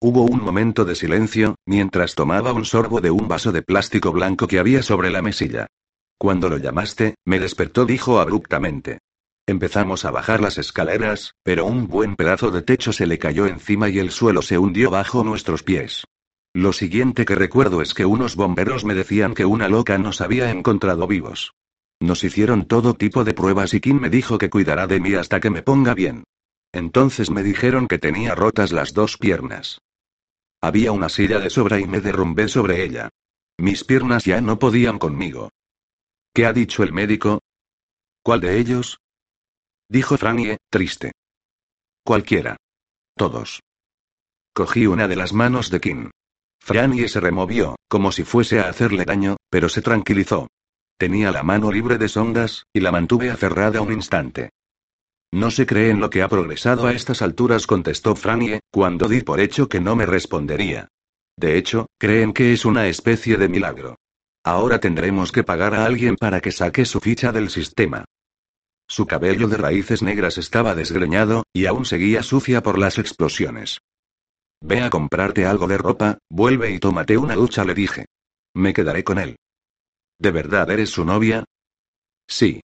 Hubo 0.00 0.22
un 0.22 0.40
momento 0.44 0.84
de 0.84 0.94
silencio, 0.94 1.56
mientras 1.66 2.14
tomaba 2.14 2.52
un 2.52 2.64
sorbo 2.64 3.00
de 3.00 3.10
un 3.10 3.26
vaso 3.26 3.50
de 3.50 3.62
plástico 3.62 4.12
blanco 4.12 4.46
que 4.46 4.60
había 4.60 4.84
sobre 4.84 5.10
la 5.10 5.22
mesilla. 5.22 5.66
Cuando 6.18 6.48
lo 6.48 6.58
llamaste, 6.58 7.16
me 7.24 7.40
despertó, 7.40 7.84
dijo 7.84 8.20
abruptamente. 8.20 9.00
Empezamos 9.44 10.04
a 10.04 10.12
bajar 10.12 10.40
las 10.40 10.56
escaleras, 10.56 11.32
pero 11.42 11.66
un 11.66 11.88
buen 11.88 12.14
pedazo 12.14 12.52
de 12.52 12.62
techo 12.62 12.92
se 12.92 13.08
le 13.08 13.18
cayó 13.18 13.46
encima 13.46 13.88
y 13.88 13.98
el 13.98 14.12
suelo 14.12 14.40
se 14.40 14.56
hundió 14.56 14.92
bajo 14.92 15.24
nuestros 15.24 15.64
pies. 15.64 16.04
Lo 16.54 16.72
siguiente 16.72 17.24
que 17.24 17.34
recuerdo 17.34 17.82
es 17.82 17.92
que 17.92 18.06
unos 18.06 18.36
bomberos 18.36 18.84
me 18.84 18.94
decían 18.94 19.34
que 19.34 19.46
una 19.46 19.66
loca 19.68 19.98
nos 19.98 20.20
había 20.20 20.48
encontrado 20.48 21.08
vivos. 21.08 21.54
Nos 22.00 22.22
hicieron 22.22 22.66
todo 22.66 22.94
tipo 22.94 23.24
de 23.24 23.34
pruebas 23.34 23.74
y 23.74 23.80
Kim 23.80 24.00
me 24.00 24.10
dijo 24.10 24.38
que 24.38 24.50
cuidará 24.50 24.86
de 24.86 25.00
mí 25.00 25.14
hasta 25.14 25.40
que 25.40 25.50
me 25.50 25.62
ponga 25.62 25.94
bien. 25.94 26.24
Entonces 26.72 27.30
me 27.30 27.42
dijeron 27.42 27.88
que 27.88 27.98
tenía 27.98 28.34
rotas 28.34 28.72
las 28.72 28.92
dos 28.92 29.16
piernas. 29.16 29.80
Había 30.60 30.92
una 30.92 31.08
silla 31.08 31.38
de 31.38 31.50
sobra 31.50 31.80
y 31.80 31.86
me 31.86 32.00
derrumbé 32.00 32.48
sobre 32.48 32.84
ella. 32.84 33.08
Mis 33.58 33.84
piernas 33.84 34.24
ya 34.24 34.40
no 34.40 34.58
podían 34.58 34.98
conmigo. 34.98 35.50
¿Qué 36.32 36.46
ha 36.46 36.52
dicho 36.52 36.82
el 36.82 36.92
médico? 36.92 37.40
¿Cuál 38.22 38.40
de 38.40 38.58
ellos? 38.58 38.98
Dijo 39.88 40.16
Franie, 40.16 40.58
triste. 40.70 41.12
Cualquiera. 42.04 42.56
Todos. 43.16 43.60
Cogí 44.52 44.86
una 44.86 45.08
de 45.08 45.16
las 45.16 45.32
manos 45.32 45.70
de 45.70 45.80
Kim. 45.80 46.10
Franie 46.60 47.08
se 47.08 47.20
removió, 47.20 47.76
como 47.88 48.12
si 48.12 48.24
fuese 48.24 48.60
a 48.60 48.68
hacerle 48.68 49.04
daño, 49.04 49.36
pero 49.50 49.68
se 49.68 49.82
tranquilizó. 49.82 50.48
Tenía 50.98 51.30
la 51.30 51.44
mano 51.44 51.70
libre 51.70 51.96
de 51.96 52.08
sondas, 52.08 52.66
y 52.72 52.80
la 52.80 52.90
mantuve 52.90 53.30
aferrada 53.30 53.80
un 53.80 53.92
instante. 53.92 54.50
No 55.32 55.52
se 55.52 55.64
cree 55.64 55.90
en 55.90 56.00
lo 56.00 56.10
que 56.10 56.22
ha 56.22 56.28
progresado 56.28 56.86
a 56.88 56.92
estas 56.92 57.22
alturas, 57.22 57.68
contestó 57.68 58.16
Franie, 58.16 58.60
cuando 58.72 59.08
di 59.08 59.20
por 59.20 59.38
hecho 59.38 59.68
que 59.68 59.80
no 59.80 59.94
me 59.94 60.06
respondería. 60.06 60.88
De 61.36 61.56
hecho, 61.56 61.86
creen 61.98 62.32
que 62.32 62.52
es 62.52 62.64
una 62.64 62.88
especie 62.88 63.36
de 63.36 63.48
milagro. 63.48 63.94
Ahora 64.44 64.80
tendremos 64.80 65.30
que 65.30 65.44
pagar 65.44 65.74
a 65.74 65.84
alguien 65.84 66.16
para 66.16 66.40
que 66.40 66.50
saque 66.50 66.84
su 66.84 66.98
ficha 66.98 67.30
del 67.30 67.48
sistema. 67.48 68.04
Su 68.88 69.06
cabello 69.06 69.46
de 69.46 69.58
raíces 69.58 70.02
negras 70.02 70.36
estaba 70.36 70.74
desgreñado, 70.74 71.44
y 71.52 71.66
aún 71.66 71.84
seguía 71.84 72.24
sucia 72.24 72.60
por 72.60 72.76
las 72.76 72.98
explosiones. 72.98 73.78
Ve 74.60 74.80
a 74.80 74.90
comprarte 74.90 75.46
algo 75.46 75.68
de 75.68 75.78
ropa, 75.78 76.18
vuelve 76.28 76.72
y 76.72 76.80
tómate 76.80 77.16
una 77.18 77.36
ducha, 77.36 77.64
le 77.64 77.74
dije. 77.74 78.06
Me 78.54 78.72
quedaré 78.72 79.04
con 79.04 79.18
él. 79.18 79.36
¿De 80.18 80.30
verdad 80.30 80.70
eres 80.70 80.90
su 80.90 81.04
novia? 81.04 81.44
Sí. 82.28 82.60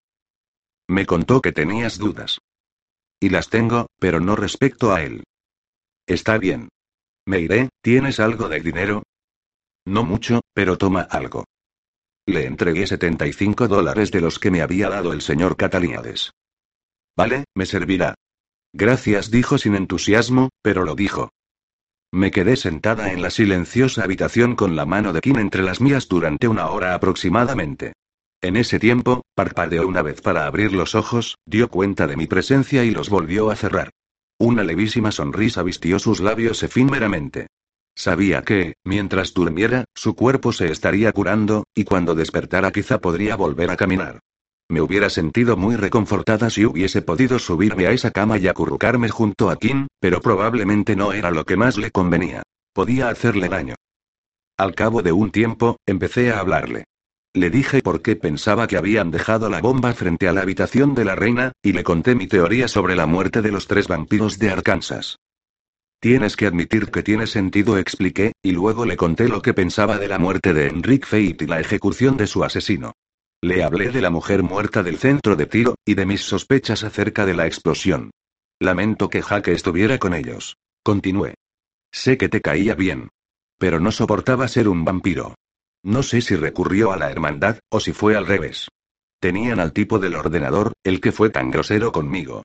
Me 0.88 1.06
contó 1.06 1.40
que 1.40 1.52
tenías 1.52 1.98
dudas. 1.98 2.38
Y 3.20 3.30
las 3.30 3.48
tengo, 3.48 3.86
pero 3.98 4.20
no 4.20 4.36
respecto 4.36 4.92
a 4.92 5.02
él. 5.02 5.24
Está 6.06 6.36
bien. 6.38 6.68
Me 7.26 7.40
iré, 7.40 7.70
¿tienes 7.80 8.20
algo 8.20 8.48
de 8.48 8.60
dinero? 8.60 9.02
No 9.86 10.04
mucho, 10.04 10.40
pero 10.52 10.76
toma 10.76 11.02
algo. 11.02 11.44
Le 12.26 12.46
entregué 12.46 12.86
75 12.86 13.68
dólares 13.68 14.10
de 14.10 14.20
los 14.20 14.38
que 14.38 14.50
me 14.50 14.62
había 14.62 14.88
dado 14.88 15.12
el 15.12 15.22
señor 15.22 15.56
Catalíades. 15.56 16.32
Vale, 17.16 17.44
me 17.54 17.66
servirá. 17.66 18.14
Gracias, 18.72 19.30
dijo 19.30 19.56
sin 19.56 19.76
entusiasmo, 19.76 20.50
pero 20.62 20.84
lo 20.84 20.94
dijo. 20.94 21.30
Me 22.14 22.30
quedé 22.30 22.54
sentada 22.54 23.10
en 23.10 23.22
la 23.22 23.30
silenciosa 23.30 24.04
habitación 24.04 24.54
con 24.54 24.76
la 24.76 24.86
mano 24.86 25.12
de 25.12 25.20
Kim 25.20 25.36
entre 25.38 25.64
las 25.64 25.80
mías 25.80 26.06
durante 26.06 26.46
una 26.46 26.68
hora 26.68 26.94
aproximadamente. 26.94 27.94
En 28.40 28.54
ese 28.54 28.78
tiempo, 28.78 29.24
parpadeó 29.34 29.88
una 29.88 30.00
vez 30.00 30.20
para 30.20 30.46
abrir 30.46 30.72
los 30.72 30.94
ojos, 30.94 31.38
dio 31.44 31.68
cuenta 31.68 32.06
de 32.06 32.16
mi 32.16 32.28
presencia 32.28 32.84
y 32.84 32.92
los 32.92 33.10
volvió 33.10 33.50
a 33.50 33.56
cerrar. 33.56 33.90
Una 34.38 34.62
levísima 34.62 35.10
sonrisa 35.10 35.64
vistió 35.64 35.98
sus 35.98 36.20
labios 36.20 36.62
efímeramente. 36.62 37.48
Sabía 37.96 38.42
que, 38.42 38.74
mientras 38.84 39.34
durmiera, 39.34 39.84
su 39.92 40.14
cuerpo 40.14 40.52
se 40.52 40.70
estaría 40.70 41.10
curando, 41.10 41.64
y 41.74 41.82
cuando 41.82 42.14
despertara 42.14 42.70
quizá 42.70 43.00
podría 43.00 43.34
volver 43.34 43.72
a 43.72 43.76
caminar. 43.76 44.20
Me 44.68 44.80
hubiera 44.80 45.10
sentido 45.10 45.56
muy 45.56 45.76
reconfortada 45.76 46.48
si 46.48 46.64
hubiese 46.64 47.02
podido 47.02 47.38
subirme 47.38 47.86
a 47.86 47.92
esa 47.92 48.10
cama 48.10 48.38
y 48.38 48.48
acurrucarme 48.48 49.10
junto 49.10 49.50
a 49.50 49.56
Kim, 49.56 49.88
pero 50.00 50.20
probablemente 50.20 50.96
no 50.96 51.12
era 51.12 51.30
lo 51.30 51.44
que 51.44 51.56
más 51.56 51.76
le 51.76 51.90
convenía. 51.90 52.42
Podía 52.72 53.08
hacerle 53.08 53.48
daño. 53.48 53.74
Al 54.56 54.74
cabo 54.74 55.02
de 55.02 55.12
un 55.12 55.30
tiempo, 55.30 55.76
empecé 55.86 56.32
a 56.32 56.40
hablarle. 56.40 56.84
Le 57.34 57.50
dije 57.50 57.82
por 57.82 58.00
qué 58.00 58.14
pensaba 58.14 58.68
que 58.68 58.76
habían 58.76 59.10
dejado 59.10 59.50
la 59.50 59.60
bomba 59.60 59.92
frente 59.92 60.28
a 60.28 60.32
la 60.32 60.42
habitación 60.42 60.94
de 60.94 61.04
la 61.04 61.16
reina, 61.16 61.52
y 61.62 61.72
le 61.72 61.82
conté 61.82 62.14
mi 62.14 62.28
teoría 62.28 62.68
sobre 62.68 62.94
la 62.94 63.06
muerte 63.06 63.42
de 63.42 63.50
los 63.50 63.66
tres 63.66 63.88
vampiros 63.88 64.38
de 64.38 64.50
Arkansas. 64.50 65.18
Tienes 66.00 66.36
que 66.36 66.46
admitir 66.46 66.90
que 66.90 67.02
tiene 67.02 67.26
sentido, 67.26 67.76
expliqué, 67.76 68.32
y 68.42 68.52
luego 68.52 68.86
le 68.86 68.96
conté 68.96 69.28
lo 69.28 69.42
que 69.42 69.52
pensaba 69.52 69.98
de 69.98 70.06
la 70.06 70.18
muerte 70.18 70.54
de 70.54 70.68
Enrique 70.68 71.06
Fate 71.06 71.44
y 71.44 71.46
la 71.46 71.60
ejecución 71.60 72.16
de 72.16 72.28
su 72.28 72.44
asesino. 72.44 72.92
Le 73.44 73.62
hablé 73.62 73.90
de 73.90 74.00
la 74.00 74.08
mujer 74.08 74.42
muerta 74.42 74.82
del 74.82 74.96
centro 74.96 75.36
de 75.36 75.44
tiro, 75.44 75.74
y 75.84 75.92
de 75.92 76.06
mis 76.06 76.22
sospechas 76.22 76.82
acerca 76.82 77.26
de 77.26 77.34
la 77.34 77.44
explosión. 77.44 78.10
Lamento 78.58 79.10
que 79.10 79.20
Jaque 79.20 79.52
estuviera 79.52 79.98
con 79.98 80.14
ellos. 80.14 80.56
Continué. 80.82 81.34
Sé 81.92 82.16
que 82.16 82.30
te 82.30 82.40
caía 82.40 82.74
bien. 82.74 83.10
Pero 83.58 83.80
no 83.80 83.92
soportaba 83.92 84.48
ser 84.48 84.66
un 84.66 84.86
vampiro. 84.86 85.34
No 85.82 86.02
sé 86.02 86.22
si 86.22 86.36
recurrió 86.36 86.90
a 86.90 86.96
la 86.96 87.10
hermandad, 87.10 87.58
o 87.68 87.80
si 87.80 87.92
fue 87.92 88.16
al 88.16 88.26
revés. 88.26 88.68
Tenían 89.20 89.60
al 89.60 89.74
tipo 89.74 89.98
del 89.98 90.14
ordenador, 90.14 90.72
el 90.82 91.02
que 91.02 91.12
fue 91.12 91.28
tan 91.28 91.50
grosero 91.50 91.92
conmigo. 91.92 92.44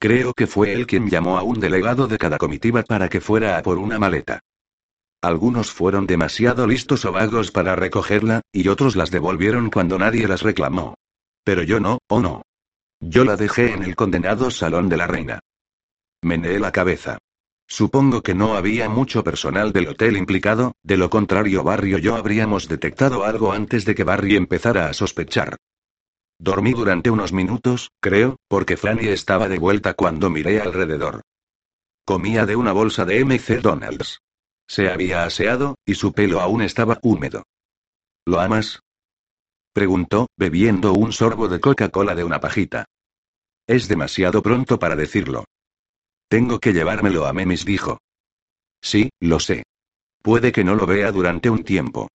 Creo 0.00 0.32
que 0.32 0.46
fue 0.46 0.72
él 0.72 0.86
quien 0.86 1.10
llamó 1.10 1.36
a 1.36 1.42
un 1.42 1.60
delegado 1.60 2.08
de 2.08 2.16
cada 2.16 2.38
comitiva 2.38 2.82
para 2.84 3.10
que 3.10 3.20
fuera 3.20 3.58
a 3.58 3.62
por 3.62 3.76
una 3.76 3.98
maleta. 3.98 4.40
Algunos 5.26 5.72
fueron 5.72 6.06
demasiado 6.06 6.68
listos 6.68 7.04
o 7.04 7.10
vagos 7.10 7.50
para 7.50 7.74
recogerla, 7.74 8.42
y 8.52 8.68
otros 8.68 8.94
las 8.94 9.10
devolvieron 9.10 9.70
cuando 9.70 9.98
nadie 9.98 10.28
las 10.28 10.42
reclamó. 10.42 10.94
Pero 11.42 11.64
yo 11.64 11.80
no, 11.80 11.98
o 12.06 12.20
no. 12.20 12.42
Yo 13.00 13.24
la 13.24 13.34
dejé 13.34 13.72
en 13.72 13.82
el 13.82 13.96
condenado 13.96 14.52
salón 14.52 14.88
de 14.88 14.96
la 14.96 15.08
reina. 15.08 15.40
Meneé 16.22 16.60
la 16.60 16.70
cabeza. 16.70 17.18
Supongo 17.66 18.22
que 18.22 18.36
no 18.36 18.54
había 18.54 18.88
mucho 18.88 19.24
personal 19.24 19.72
del 19.72 19.88
hotel 19.88 20.16
implicado, 20.16 20.76
de 20.84 20.96
lo 20.96 21.10
contrario 21.10 21.64
Barry 21.64 21.94
o 21.94 21.98
yo 21.98 22.14
habríamos 22.14 22.68
detectado 22.68 23.24
algo 23.24 23.50
antes 23.50 23.84
de 23.84 23.96
que 23.96 24.04
Barry 24.04 24.36
empezara 24.36 24.88
a 24.88 24.92
sospechar. 24.92 25.56
Dormí 26.38 26.70
durante 26.70 27.10
unos 27.10 27.32
minutos, 27.32 27.90
creo, 28.00 28.36
porque 28.46 28.76
Franny 28.76 29.08
estaba 29.08 29.48
de 29.48 29.58
vuelta 29.58 29.94
cuando 29.94 30.30
miré 30.30 30.60
alrededor. 30.60 31.22
Comía 32.04 32.46
de 32.46 32.54
una 32.54 32.70
bolsa 32.70 33.04
de 33.04 33.24
MC 33.24 33.60
Donalds. 33.60 34.20
Se 34.68 34.90
había 34.90 35.24
aseado, 35.24 35.76
y 35.86 35.94
su 35.94 36.12
pelo 36.12 36.40
aún 36.40 36.62
estaba 36.62 36.98
húmedo. 37.02 37.44
¿Lo 38.24 38.40
amas? 38.40 38.80
Preguntó, 39.72 40.28
bebiendo 40.36 40.92
un 40.92 41.12
sorbo 41.12 41.48
de 41.48 41.60
Coca-Cola 41.60 42.14
de 42.14 42.24
una 42.24 42.40
pajita. 42.40 42.86
Es 43.66 43.88
demasiado 43.88 44.42
pronto 44.42 44.78
para 44.78 44.96
decirlo. 44.96 45.44
Tengo 46.28 46.58
que 46.58 46.72
llevármelo 46.72 47.26
a 47.26 47.32
Memis, 47.32 47.64
dijo. 47.64 47.98
Sí, 48.80 49.10
lo 49.20 49.38
sé. 49.38 49.64
Puede 50.22 50.50
que 50.50 50.64
no 50.64 50.74
lo 50.74 50.86
vea 50.86 51.12
durante 51.12 51.50
un 51.50 51.62
tiempo. 51.62 52.08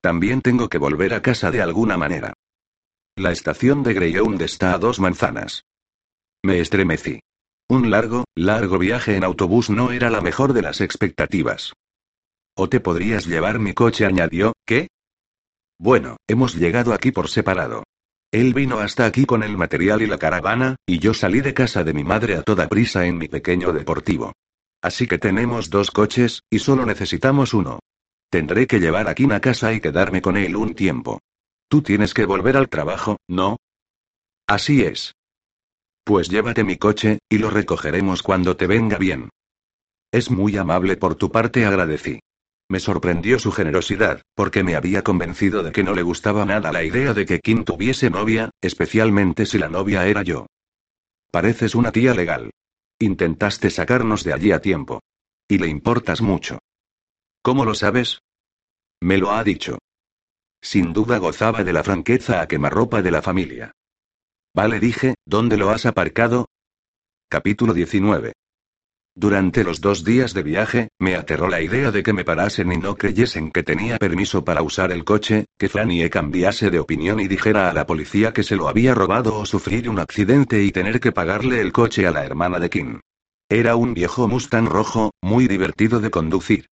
También 0.00 0.40
tengo 0.42 0.68
que 0.68 0.78
volver 0.78 1.12
a 1.12 1.22
casa 1.22 1.50
de 1.50 1.60
alguna 1.60 1.96
manera. 1.96 2.32
La 3.16 3.32
estación 3.32 3.82
de 3.82 3.94
Greyhound 3.94 4.40
está 4.42 4.72
a 4.72 4.78
dos 4.78 5.00
manzanas. 5.00 5.64
Me 6.42 6.60
estremecí. 6.60 7.20
Un 7.68 7.90
largo, 7.90 8.24
largo 8.34 8.78
viaje 8.78 9.16
en 9.16 9.24
autobús 9.24 9.68
no 9.68 9.90
era 9.90 10.08
la 10.08 10.20
mejor 10.20 10.52
de 10.52 10.62
las 10.62 10.80
expectativas. 10.80 11.74
O 12.60 12.68
te 12.68 12.80
podrías 12.80 13.24
llevar 13.24 13.60
mi 13.60 13.72
coche, 13.72 14.04
añadió, 14.04 14.52
¿qué? 14.66 14.88
Bueno, 15.78 16.16
hemos 16.26 16.56
llegado 16.56 16.92
aquí 16.92 17.12
por 17.12 17.28
separado. 17.28 17.84
Él 18.32 18.52
vino 18.52 18.80
hasta 18.80 19.06
aquí 19.06 19.26
con 19.26 19.44
el 19.44 19.56
material 19.56 20.02
y 20.02 20.08
la 20.08 20.18
caravana, 20.18 20.74
y 20.84 20.98
yo 20.98 21.14
salí 21.14 21.40
de 21.40 21.54
casa 21.54 21.84
de 21.84 21.92
mi 21.92 22.02
madre 22.02 22.34
a 22.34 22.42
toda 22.42 22.66
prisa 22.66 23.06
en 23.06 23.16
mi 23.16 23.28
pequeño 23.28 23.72
deportivo. 23.72 24.32
Así 24.82 25.06
que 25.06 25.18
tenemos 25.18 25.70
dos 25.70 25.92
coches, 25.92 26.42
y 26.50 26.58
solo 26.58 26.84
necesitamos 26.84 27.54
uno. 27.54 27.78
Tendré 28.28 28.66
que 28.66 28.80
llevar 28.80 29.08
a 29.08 29.14
Kim 29.14 29.30
a 29.30 29.40
casa 29.40 29.72
y 29.72 29.80
quedarme 29.80 30.20
con 30.20 30.36
él 30.36 30.56
un 30.56 30.74
tiempo. 30.74 31.20
Tú 31.68 31.82
tienes 31.82 32.12
que 32.12 32.24
volver 32.24 32.56
al 32.56 32.68
trabajo, 32.68 33.18
¿no? 33.28 33.58
Así 34.48 34.82
es. 34.82 35.14
Pues 36.02 36.28
llévate 36.28 36.64
mi 36.64 36.76
coche, 36.76 37.20
y 37.28 37.38
lo 37.38 37.50
recogeremos 37.50 38.24
cuando 38.24 38.56
te 38.56 38.66
venga 38.66 38.98
bien. 38.98 39.28
Es 40.10 40.28
muy 40.28 40.56
amable 40.56 40.96
por 40.96 41.14
tu 41.14 41.30
parte, 41.30 41.64
agradecí. 41.64 42.18
Me 42.70 42.80
sorprendió 42.80 43.38
su 43.38 43.50
generosidad, 43.50 44.22
porque 44.34 44.62
me 44.62 44.76
había 44.76 45.02
convencido 45.02 45.62
de 45.62 45.72
que 45.72 45.82
no 45.82 45.94
le 45.94 46.02
gustaba 46.02 46.44
nada 46.44 46.70
la 46.70 46.84
idea 46.84 47.14
de 47.14 47.24
que 47.24 47.40
Kim 47.40 47.64
tuviese 47.64 48.10
novia, 48.10 48.50
especialmente 48.60 49.46
si 49.46 49.58
la 49.58 49.68
novia 49.68 50.06
era 50.06 50.22
yo. 50.22 50.46
Pareces 51.30 51.74
una 51.74 51.92
tía 51.92 52.12
legal. 52.12 52.50
Intentaste 52.98 53.70
sacarnos 53.70 54.22
de 54.22 54.34
allí 54.34 54.52
a 54.52 54.60
tiempo. 54.60 55.00
Y 55.48 55.58
le 55.58 55.68
importas 55.68 56.20
mucho. 56.20 56.58
¿Cómo 57.40 57.64
lo 57.64 57.74
sabes? 57.74 58.20
Me 59.00 59.16
lo 59.16 59.30
ha 59.30 59.42
dicho. 59.44 59.78
Sin 60.60 60.92
duda 60.92 61.18
gozaba 61.18 61.64
de 61.64 61.72
la 61.72 61.84
franqueza 61.84 62.42
a 62.42 62.48
quemarropa 62.48 63.00
de 63.00 63.10
la 63.10 63.22
familia. 63.22 63.72
Vale, 64.54 64.80
dije, 64.80 65.14
¿dónde 65.24 65.56
lo 65.56 65.70
has 65.70 65.86
aparcado? 65.86 66.46
Capítulo 67.30 67.72
19. 67.72 68.32
Durante 69.20 69.64
los 69.64 69.80
dos 69.80 70.04
días 70.04 70.32
de 70.32 70.44
viaje, 70.44 70.90
me 71.00 71.16
aterró 71.16 71.48
la 71.48 71.60
idea 71.60 71.90
de 71.90 72.04
que 72.04 72.12
me 72.12 72.24
parasen 72.24 72.70
y 72.70 72.76
no 72.76 72.94
creyesen 72.94 73.50
que 73.50 73.64
tenía 73.64 73.98
permiso 73.98 74.44
para 74.44 74.62
usar 74.62 74.92
el 74.92 75.04
coche, 75.04 75.46
que 75.58 75.68
Franny 75.68 76.08
cambiase 76.08 76.70
de 76.70 76.78
opinión 76.78 77.18
y 77.18 77.26
dijera 77.26 77.68
a 77.68 77.72
la 77.72 77.84
policía 77.84 78.32
que 78.32 78.44
se 78.44 78.54
lo 78.54 78.68
había 78.68 78.94
robado 78.94 79.34
o 79.34 79.44
sufrir 79.44 79.90
un 79.90 79.98
accidente 79.98 80.62
y 80.62 80.70
tener 80.70 81.00
que 81.00 81.10
pagarle 81.10 81.60
el 81.60 81.72
coche 81.72 82.06
a 82.06 82.12
la 82.12 82.24
hermana 82.24 82.60
de 82.60 82.70
Kim. 82.70 83.00
Era 83.48 83.74
un 83.74 83.92
viejo 83.92 84.28
Mustang 84.28 84.68
rojo, 84.68 85.10
muy 85.20 85.48
divertido 85.48 85.98
de 85.98 86.10
conducir. 86.10 86.66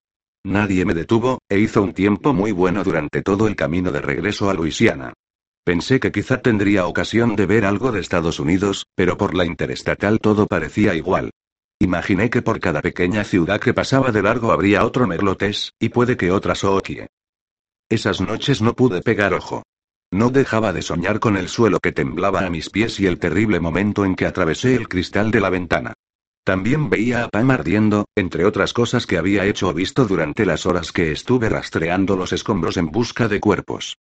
Nadie 0.44 0.84
me 0.84 0.94
detuvo, 0.94 1.40
e 1.48 1.58
hizo 1.58 1.82
un 1.82 1.94
tiempo 1.94 2.32
muy 2.32 2.52
bueno 2.52 2.84
durante 2.84 3.22
todo 3.22 3.48
el 3.48 3.56
camino 3.56 3.90
de 3.90 4.02
regreso 4.02 4.50
a 4.50 4.54
Luisiana. 4.54 5.14
Pensé 5.64 5.98
que 5.98 6.12
quizá 6.12 6.42
tendría 6.42 6.86
ocasión 6.86 7.34
de 7.34 7.46
ver 7.46 7.64
algo 7.64 7.90
de 7.90 7.98
Estados 7.98 8.38
Unidos, 8.38 8.86
pero 8.94 9.16
por 9.16 9.34
la 9.34 9.44
interestatal 9.44 10.20
todo 10.20 10.46
parecía 10.46 10.94
igual. 10.94 11.32
Imaginé 11.78 12.30
que 12.30 12.40
por 12.40 12.58
cada 12.58 12.80
pequeña 12.80 13.22
ciudad 13.22 13.60
que 13.60 13.74
pasaba 13.74 14.10
de 14.10 14.22
largo 14.22 14.50
habría 14.50 14.84
otro 14.84 15.06
Merlotes, 15.06 15.74
y 15.78 15.90
puede 15.90 16.16
que 16.16 16.30
otra 16.30 16.54
Sookie. 16.54 17.06
Esas 17.90 18.20
noches 18.20 18.62
no 18.62 18.74
pude 18.74 19.02
pegar 19.02 19.34
ojo. 19.34 19.62
No 20.10 20.30
dejaba 20.30 20.72
de 20.72 20.80
soñar 20.80 21.20
con 21.20 21.36
el 21.36 21.48
suelo 21.48 21.78
que 21.78 21.92
temblaba 21.92 22.46
a 22.46 22.50
mis 22.50 22.70
pies 22.70 22.98
y 22.98 23.06
el 23.06 23.18
terrible 23.18 23.60
momento 23.60 24.04
en 24.04 24.16
que 24.16 24.24
atravesé 24.24 24.74
el 24.74 24.88
cristal 24.88 25.30
de 25.30 25.40
la 25.40 25.50
ventana. 25.50 25.92
También 26.44 26.88
veía 26.88 27.24
a 27.24 27.28
Pam 27.28 27.50
ardiendo, 27.50 28.06
entre 28.14 28.44
otras 28.44 28.72
cosas 28.72 29.06
que 29.06 29.18
había 29.18 29.44
hecho 29.44 29.68
o 29.68 29.74
visto 29.74 30.06
durante 30.06 30.46
las 30.46 30.64
horas 30.64 30.92
que 30.92 31.12
estuve 31.12 31.48
rastreando 31.48 32.16
los 32.16 32.32
escombros 32.32 32.76
en 32.76 32.86
busca 32.86 33.28
de 33.28 33.40
cuerpos. 33.40 33.98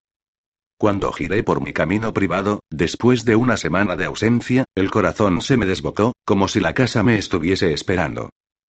Cuando 0.78 1.10
giré 1.10 1.42
por 1.42 1.62
mi 1.62 1.72
camino 1.72 2.12
privado, 2.12 2.60
después 2.70 3.24
de 3.24 3.34
una 3.34 3.56
semana 3.56 3.96
de 3.96 4.04
ausencia, 4.04 4.66
el 4.74 4.90
corazón 4.90 5.40
se 5.40 5.56
me 5.56 5.64
desbocó, 5.64 6.12
como 6.26 6.48
si 6.48 6.60
la 6.60 6.74
casa 6.74 7.02
me 7.02 7.16
estuviese 7.16 7.72
esperando. 7.72 8.28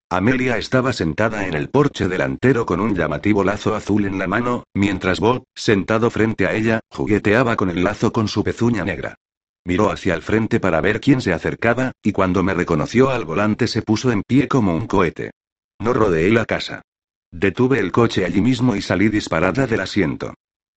Amelia 0.09 0.57
estaba 0.57 0.93
sentada 0.93 1.47
en 1.47 1.53
el 1.53 1.69
porche 1.69 2.07
delantero 2.07 2.65
con 2.65 2.79
un 2.79 2.95
llamativo 2.95 3.43
lazo 3.43 3.75
azul 3.75 4.05
en 4.05 4.17
la 4.17 4.25
mano, 4.25 4.63
mientras 4.73 5.19
Bob, 5.19 5.43
sentado 5.53 6.09
frente 6.09 6.47
a 6.47 6.53
ella, 6.53 6.79
jugueteaba 6.89 7.57
con 7.57 7.69
el 7.69 7.83
lazo 7.83 8.13
con 8.13 8.29
su 8.29 8.41
pezuña 8.41 8.85
negra. 8.85 9.15
Miró 9.65 9.91
hacia 9.91 10.13
el 10.13 10.21
frente 10.21 10.61
para 10.61 10.79
ver 10.79 11.01
quién 11.01 11.19
se 11.19 11.33
acercaba, 11.33 11.91
y 12.01 12.13
cuando 12.13 12.41
me 12.41 12.53
reconoció 12.53 13.09
al 13.09 13.25
volante 13.25 13.67
se 13.67 13.81
puso 13.81 14.13
en 14.13 14.23
pie 14.23 14.47
como 14.47 14.73
un 14.73 14.87
cohete. 14.87 15.31
No 15.79 15.91
rodeé 15.91 16.31
la 16.31 16.45
casa. 16.45 16.83
Detuve 17.33 17.79
el 17.79 17.91
coche 17.91 18.23
allí 18.23 18.39
mismo 18.39 18.77
y 18.77 18.81
salí 18.81 19.09
disparada 19.09 19.67
del 19.67 19.81
asiento. 19.81 20.33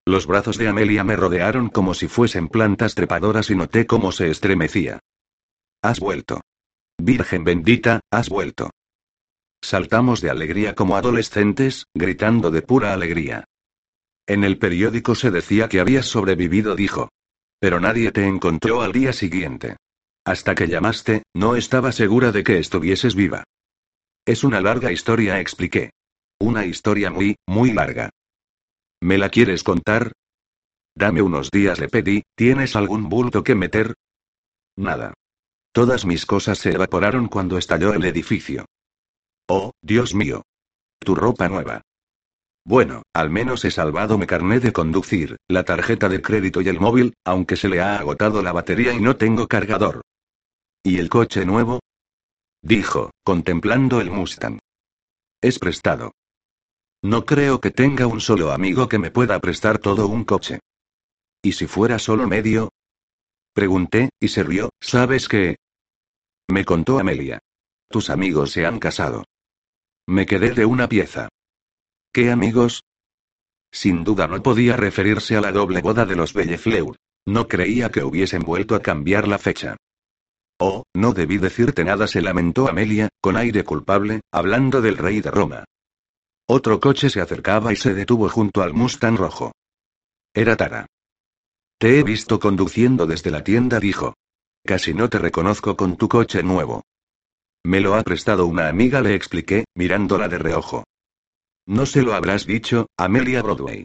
Los 0.06 0.26
brazos 0.26 0.56
de 0.56 0.68
Amelia 0.68 1.04
me 1.04 1.16
rodearon 1.16 1.68
como 1.68 1.94
si 1.94 2.08
fuesen 2.08 2.48
plantas 2.48 2.94
trepadoras 2.94 3.50
y 3.50 3.54
noté 3.54 3.86
cómo 3.86 4.12
se 4.12 4.30
estremecía. 4.30 5.00
Has 5.82 6.00
vuelto. 6.00 6.40
Virgen 6.98 7.44
bendita, 7.44 8.00
has 8.10 8.28
vuelto. 8.28 8.70
Saltamos 9.62 10.20
de 10.20 10.30
alegría 10.30 10.74
como 10.74 10.96
adolescentes, 10.96 11.86
gritando 11.94 12.50
de 12.50 12.62
pura 12.62 12.92
alegría. 12.92 13.44
En 14.26 14.44
el 14.44 14.58
periódico 14.58 15.14
se 15.14 15.30
decía 15.30 15.68
que 15.68 15.80
habías 15.80 16.06
sobrevivido, 16.06 16.76
dijo. 16.76 17.08
Pero 17.58 17.80
nadie 17.80 18.10
te 18.10 18.26
encontró 18.26 18.80
al 18.80 18.92
día 18.92 19.12
siguiente. 19.12 19.76
Hasta 20.24 20.54
que 20.54 20.68
llamaste, 20.68 21.24
no 21.34 21.56
estaba 21.56 21.92
segura 21.92 22.32
de 22.32 22.42
que 22.44 22.58
estuvieses 22.58 23.14
viva. 23.14 23.44
Es 24.26 24.44
una 24.44 24.60
larga 24.60 24.92
historia, 24.92 25.40
expliqué. 25.40 25.90
Una 26.38 26.64
historia 26.64 27.10
muy, 27.10 27.36
muy 27.46 27.72
larga. 27.72 28.10
¿Me 29.02 29.16
la 29.16 29.30
quieres 29.30 29.62
contar? 29.62 30.12
Dame 30.94 31.22
unos 31.22 31.50
días, 31.50 31.78
le 31.78 31.88
pedí, 31.88 32.22
¿tienes 32.36 32.76
algún 32.76 33.08
bulto 33.08 33.42
que 33.42 33.54
meter? 33.54 33.94
Nada. 34.76 35.14
Todas 35.72 36.04
mis 36.04 36.26
cosas 36.26 36.58
se 36.58 36.72
evaporaron 36.72 37.28
cuando 37.28 37.56
estalló 37.56 37.94
el 37.94 38.04
edificio. 38.04 38.66
Oh, 39.48 39.72
Dios 39.80 40.14
mío. 40.14 40.42
Tu 40.98 41.14
ropa 41.14 41.48
nueva. 41.48 41.82
Bueno, 42.64 43.02
al 43.14 43.30
menos 43.30 43.64
he 43.64 43.70
salvado 43.70 44.18
mi 44.18 44.26
carnet 44.26 44.62
de 44.62 44.72
conducir, 44.72 45.36
la 45.48 45.64
tarjeta 45.64 46.08
de 46.08 46.20
crédito 46.20 46.60
y 46.60 46.68
el 46.68 46.78
móvil, 46.78 47.14
aunque 47.24 47.56
se 47.56 47.68
le 47.68 47.80
ha 47.80 47.96
agotado 47.96 48.42
la 48.42 48.52
batería 48.52 48.92
y 48.92 49.00
no 49.00 49.16
tengo 49.16 49.48
cargador. 49.48 50.02
¿Y 50.82 50.98
el 50.98 51.08
coche 51.08 51.46
nuevo? 51.46 51.80
Dijo, 52.62 53.10
contemplando 53.24 54.00
el 54.00 54.10
Mustang. 54.10 54.58
Es 55.40 55.58
prestado. 55.58 56.12
No 57.02 57.24
creo 57.24 57.60
que 57.60 57.70
tenga 57.70 58.06
un 58.06 58.20
solo 58.20 58.52
amigo 58.52 58.88
que 58.88 58.98
me 58.98 59.10
pueda 59.10 59.38
prestar 59.40 59.78
todo 59.78 60.06
un 60.06 60.24
coche. 60.24 60.60
¿Y 61.42 61.52
si 61.52 61.66
fuera 61.66 61.98
solo 61.98 62.26
medio? 62.26 62.70
Pregunté, 63.54 64.10
y 64.20 64.28
se 64.28 64.42
rió, 64.42 64.70
¿sabes 64.80 65.26
qué? 65.26 65.56
Me 66.48 66.64
contó 66.64 66.98
Amelia. 66.98 67.38
Tus 67.88 68.10
amigos 68.10 68.52
se 68.52 68.66
han 68.66 68.78
casado. 68.78 69.24
Me 70.06 70.26
quedé 70.26 70.52
de 70.52 70.66
una 70.66 70.88
pieza. 70.88 71.28
¿Qué 72.12 72.30
amigos? 72.30 72.82
Sin 73.72 74.04
duda 74.04 74.26
no 74.26 74.42
podía 74.42 74.76
referirse 74.76 75.36
a 75.36 75.40
la 75.40 75.52
doble 75.52 75.80
boda 75.80 76.04
de 76.04 76.16
los 76.16 76.34
Bellefleur. 76.34 76.96
No 77.26 77.48
creía 77.48 77.90
que 77.90 78.02
hubiesen 78.02 78.42
vuelto 78.42 78.74
a 78.74 78.80
cambiar 78.80 79.28
la 79.28 79.38
fecha. 79.38 79.76
Oh, 80.58 80.84
no 80.94 81.12
debí 81.12 81.38
decirte 81.38 81.84
nada, 81.84 82.06
se 82.06 82.20
lamentó 82.20 82.68
Amelia, 82.68 83.08
con 83.20 83.36
aire 83.36 83.64
culpable, 83.64 84.20
hablando 84.30 84.82
del 84.82 84.98
rey 84.98 85.20
de 85.20 85.30
Roma. 85.30 85.64
Otro 86.52 86.80
coche 86.80 87.10
se 87.10 87.20
acercaba 87.20 87.72
y 87.72 87.76
se 87.76 87.94
detuvo 87.94 88.28
junto 88.28 88.60
al 88.60 88.74
Mustang 88.74 89.16
rojo. 89.16 89.52
Era 90.34 90.56
Tara. 90.56 90.84
Te 91.78 92.00
he 92.00 92.02
visto 92.02 92.40
conduciendo 92.40 93.06
desde 93.06 93.30
la 93.30 93.44
tienda, 93.44 93.78
dijo. 93.78 94.14
Casi 94.64 94.92
no 94.92 95.08
te 95.08 95.20
reconozco 95.20 95.76
con 95.76 95.96
tu 95.96 96.08
coche 96.08 96.42
nuevo. 96.42 96.82
Me 97.62 97.78
lo 97.78 97.94
ha 97.94 98.02
prestado 98.02 98.46
una 98.46 98.68
amiga, 98.68 99.00
le 99.00 99.14
expliqué, 99.14 99.64
mirándola 99.76 100.26
de 100.26 100.38
reojo. 100.38 100.82
No 101.66 101.86
se 101.86 102.02
lo 102.02 102.14
habrás 102.14 102.46
dicho, 102.46 102.88
Amelia 102.96 103.42
Broadway. 103.42 103.84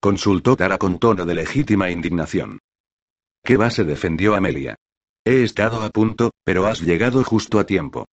Consultó 0.00 0.54
Tara 0.54 0.78
con 0.78 1.00
tono 1.00 1.26
de 1.26 1.34
legítima 1.34 1.90
indignación. 1.90 2.60
¿Qué 3.42 3.56
va? 3.56 3.70
se 3.70 3.82
defendió 3.82 4.36
Amelia. 4.36 4.76
He 5.24 5.42
estado 5.42 5.82
a 5.82 5.90
punto, 5.90 6.30
pero 6.44 6.64
has 6.66 6.80
llegado 6.80 7.24
justo 7.24 7.58
a 7.58 7.66
tiempo. 7.66 8.06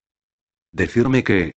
Decirme 0.71 1.21
que, 1.25 1.51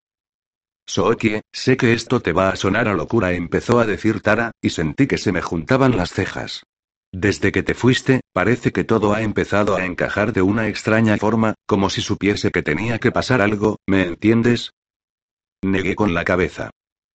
Sookie, 0.87 1.43
sé 1.53 1.77
que 1.77 1.93
esto 1.93 2.21
te 2.21 2.33
va 2.33 2.49
a 2.49 2.57
sonar 2.57 2.89
a 2.89 2.95
locura, 2.95 3.33
empezó 3.33 3.79
a 3.79 3.87
decir 3.87 4.21
Tara, 4.21 4.53
y 4.61 4.71
sentí 4.71 5.07
que 5.07 5.19
se 5.19 5.33
me 5.33 5.43
juntaban 5.43 5.97
las 5.97 6.13
cejas. 6.13 6.65
Desde 7.13 7.51
que 7.53 7.63
te 7.63 7.75
fuiste, 7.75 8.21
parece 8.33 8.73
que 8.73 8.85
todo 8.85 9.15
ha 9.15 9.23
empezado 9.23 9.77
a 9.77 9.85
encajar 9.85 10.33
de 10.33 10.43
una 10.43 10.69
extraña 10.69 11.17
forma, 11.17 11.55
como 11.67 11.91
si 11.91 12.01
supiese 12.01 12.51
que 12.51 12.63
tenía 12.63 12.99
que 12.99 13.11
pasar 13.11 13.41
algo, 13.41 13.79
¿me 13.87 14.03
entiendes? 14.03 14.73
Negué 15.63 15.95
con 15.95 16.15
la 16.15 16.25
cabeza. 16.25 16.71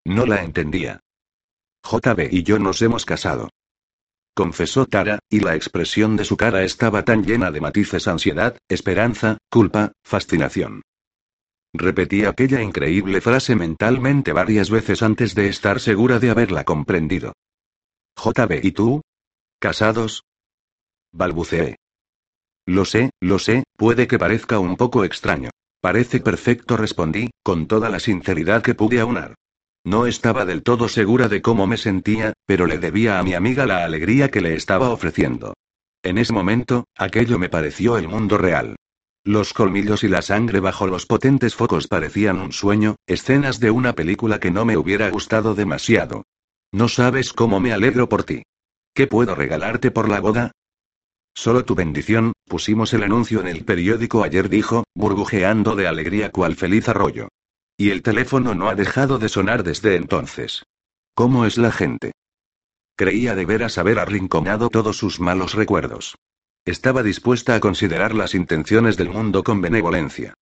No 0.05 0.25
la 0.25 0.43
entendía. 0.43 0.99
JB 1.83 2.29
y 2.31 2.43
yo 2.43 2.59
nos 2.59 2.81
hemos 2.81 3.05
casado. 3.05 3.49
Confesó 4.35 4.85
Tara, 4.85 5.19
y 5.29 5.39
la 5.39 5.55
expresión 5.55 6.17
de 6.17 6.25
su 6.25 6.35
cara 6.35 6.63
estaba 6.63 7.05
tan 7.05 7.23
llena 7.23 7.51
de 7.51 7.61
matices 7.61 8.07
ansiedad, 8.07 8.57
esperanza, 8.67 9.37
culpa, 9.49 9.93
fascinación. 10.03 10.81
Repetí 11.77 12.23
aquella 12.23 12.61
increíble 12.61 13.19
frase 13.19 13.55
mentalmente 13.55 14.31
varias 14.31 14.69
veces 14.69 15.03
antes 15.03 15.35
de 15.35 15.49
estar 15.49 15.79
segura 15.79 16.19
de 16.19 16.29
haberla 16.29 16.63
comprendido. 16.63 17.33
JB 18.15 18.63
¿y 18.63 18.71
tú? 18.71 19.01
¿Casados? 19.59 20.23
Balbuceé. 21.11 21.75
Lo 22.65 22.85
sé, 22.85 23.11
lo 23.19 23.39
sé, 23.39 23.63
puede 23.77 24.07
que 24.07 24.17
parezca 24.17 24.59
un 24.59 24.77
poco 24.77 25.03
extraño. 25.03 25.49
Parece 25.81 26.19
perfecto, 26.19 26.77
respondí, 26.77 27.29
con 27.43 27.67
toda 27.67 27.89
la 27.89 27.99
sinceridad 27.99 28.63
que 28.63 28.73
pude 28.73 28.99
aunar. 28.99 29.35
No 29.83 30.07
estaba 30.07 30.45
del 30.45 30.63
todo 30.63 30.87
segura 30.87 31.27
de 31.27 31.41
cómo 31.41 31.67
me 31.67 31.77
sentía, 31.77 32.33
pero 32.47 32.65
le 32.65 32.79
debía 32.79 33.19
a 33.19 33.23
mi 33.23 33.33
amiga 33.35 33.65
la 33.65 33.83
alegría 33.83 34.31
que 34.31 34.41
le 34.41 34.55
estaba 34.55 34.89
ofreciendo. 34.89 35.53
En 36.03 36.17
ese 36.17 36.33
momento, 36.33 36.85
aquello 36.97 37.37
me 37.37 37.49
pareció 37.49 37.97
el 37.97 38.07
mundo 38.07 38.37
real. 38.37 38.77
Los 39.27 39.53
colmillos 39.53 40.03
y 40.03 40.07
la 40.07 40.21
sangre 40.21 40.59
bajo 40.59 40.85
los 40.85 41.07
potentes 41.07 41.55
focos 41.55 41.87
parecían 41.87 42.39
un 42.39 42.53
sueño, 42.53 42.95
escenas 43.07 43.59
de 43.59 43.71
una 43.71 43.93
película 43.93 44.39
que 44.39 44.51
no 44.51 44.65
me 44.65 44.77
hubiera 44.77 45.09
gustado 45.09 45.55
demasiado. 45.55 46.25
No 46.71 46.87
sabes 46.87 47.33
cómo 47.33 47.59
me 47.59 47.73
alegro 47.73 48.07
por 48.07 48.23
ti. 48.23 48.43
¿Qué 48.93 49.07
puedo 49.07 49.33
regalarte 49.33 49.89
por 49.89 50.09
la 50.09 50.19
boda? 50.19 50.51
Solo 51.33 51.65
tu 51.65 51.73
bendición, 51.73 52.33
pusimos 52.45 52.93
el 52.93 53.01
anuncio 53.01 53.41
en 53.41 53.47
el 53.47 53.65
periódico 53.65 54.23
ayer, 54.23 54.47
dijo, 54.47 54.83
burbujeando 54.93 55.75
de 55.75 55.87
alegría 55.87 56.29
cual 56.29 56.55
feliz 56.55 56.87
arroyo. 56.87 57.29
Y 57.77 57.89
el 57.89 58.03
teléfono 58.03 58.53
no 58.53 58.69
ha 58.69 58.75
dejado 58.75 59.17
de 59.17 59.27
sonar 59.27 59.63
desde 59.63 59.95
entonces. 59.95 60.65
¿Cómo 61.15 61.47
es 61.47 61.57
la 61.57 61.71
gente? 61.71 62.11
Creía 62.95 63.33
de 63.33 63.45
veras 63.45 63.79
haber 63.79 63.97
arrinconado 63.97 64.69
todos 64.69 64.97
sus 64.97 65.19
malos 65.19 65.55
recuerdos. 65.55 66.15
Estaba 66.65 67.03
dispuesta 67.03 67.53
a 67.53 67.59
considerar 67.59 68.15
las 68.15 68.33
intenciones 68.33 68.97
del 68.97 69.09
mundo 69.09 69.43
con 69.43 69.61
benevolencia. 69.61 70.33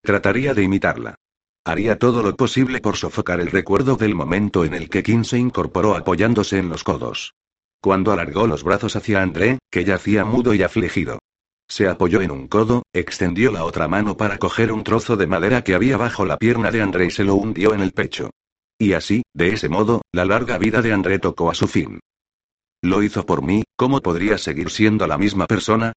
Trataría 0.00 0.54
de 0.54 0.62
imitarla. 0.62 1.16
Haría 1.64 1.98
todo 1.98 2.22
lo 2.22 2.36
posible 2.36 2.80
por 2.80 2.96
sofocar 2.96 3.40
el 3.40 3.50
recuerdo 3.50 3.96
del 3.96 4.14
momento 4.14 4.64
en 4.64 4.74
el 4.74 4.88
que 4.88 5.02
Kim 5.02 5.24
se 5.24 5.38
incorporó 5.38 5.96
apoyándose 5.96 6.58
en 6.58 6.68
los 6.68 6.84
codos. 6.84 7.34
Cuando 7.82 8.12
alargó 8.12 8.46
los 8.46 8.62
brazos 8.62 8.94
hacia 8.94 9.22
André, 9.22 9.58
que 9.72 9.84
yacía 9.84 10.24
mudo 10.24 10.54
y 10.54 10.62
afligido. 10.62 11.18
Se 11.68 11.88
apoyó 11.88 12.20
en 12.20 12.30
un 12.30 12.46
codo, 12.46 12.84
extendió 12.92 13.50
la 13.50 13.64
otra 13.64 13.88
mano 13.88 14.16
para 14.16 14.38
coger 14.38 14.70
un 14.70 14.84
trozo 14.84 15.16
de 15.16 15.26
madera 15.26 15.64
que 15.64 15.74
había 15.74 15.96
bajo 15.96 16.24
la 16.24 16.36
pierna 16.36 16.70
de 16.70 16.80
André 16.80 17.06
y 17.06 17.10
se 17.10 17.24
lo 17.24 17.34
hundió 17.34 17.74
en 17.74 17.80
el 17.80 17.90
pecho. 17.90 18.30
Y 18.78 18.92
así, 18.92 19.24
de 19.34 19.48
ese 19.48 19.68
modo, 19.68 20.02
la 20.12 20.24
larga 20.24 20.58
vida 20.58 20.80
de 20.80 20.92
André 20.92 21.18
tocó 21.18 21.50
a 21.50 21.54
su 21.54 21.66
fin. 21.66 21.98
Lo 22.82 23.02
hizo 23.02 23.26
por 23.26 23.42
mí, 23.42 23.62
¿cómo 23.76 24.00
podría 24.00 24.38
seguir 24.38 24.70
siendo 24.70 25.06
la 25.06 25.18
misma 25.18 25.46
persona? 25.46 25.92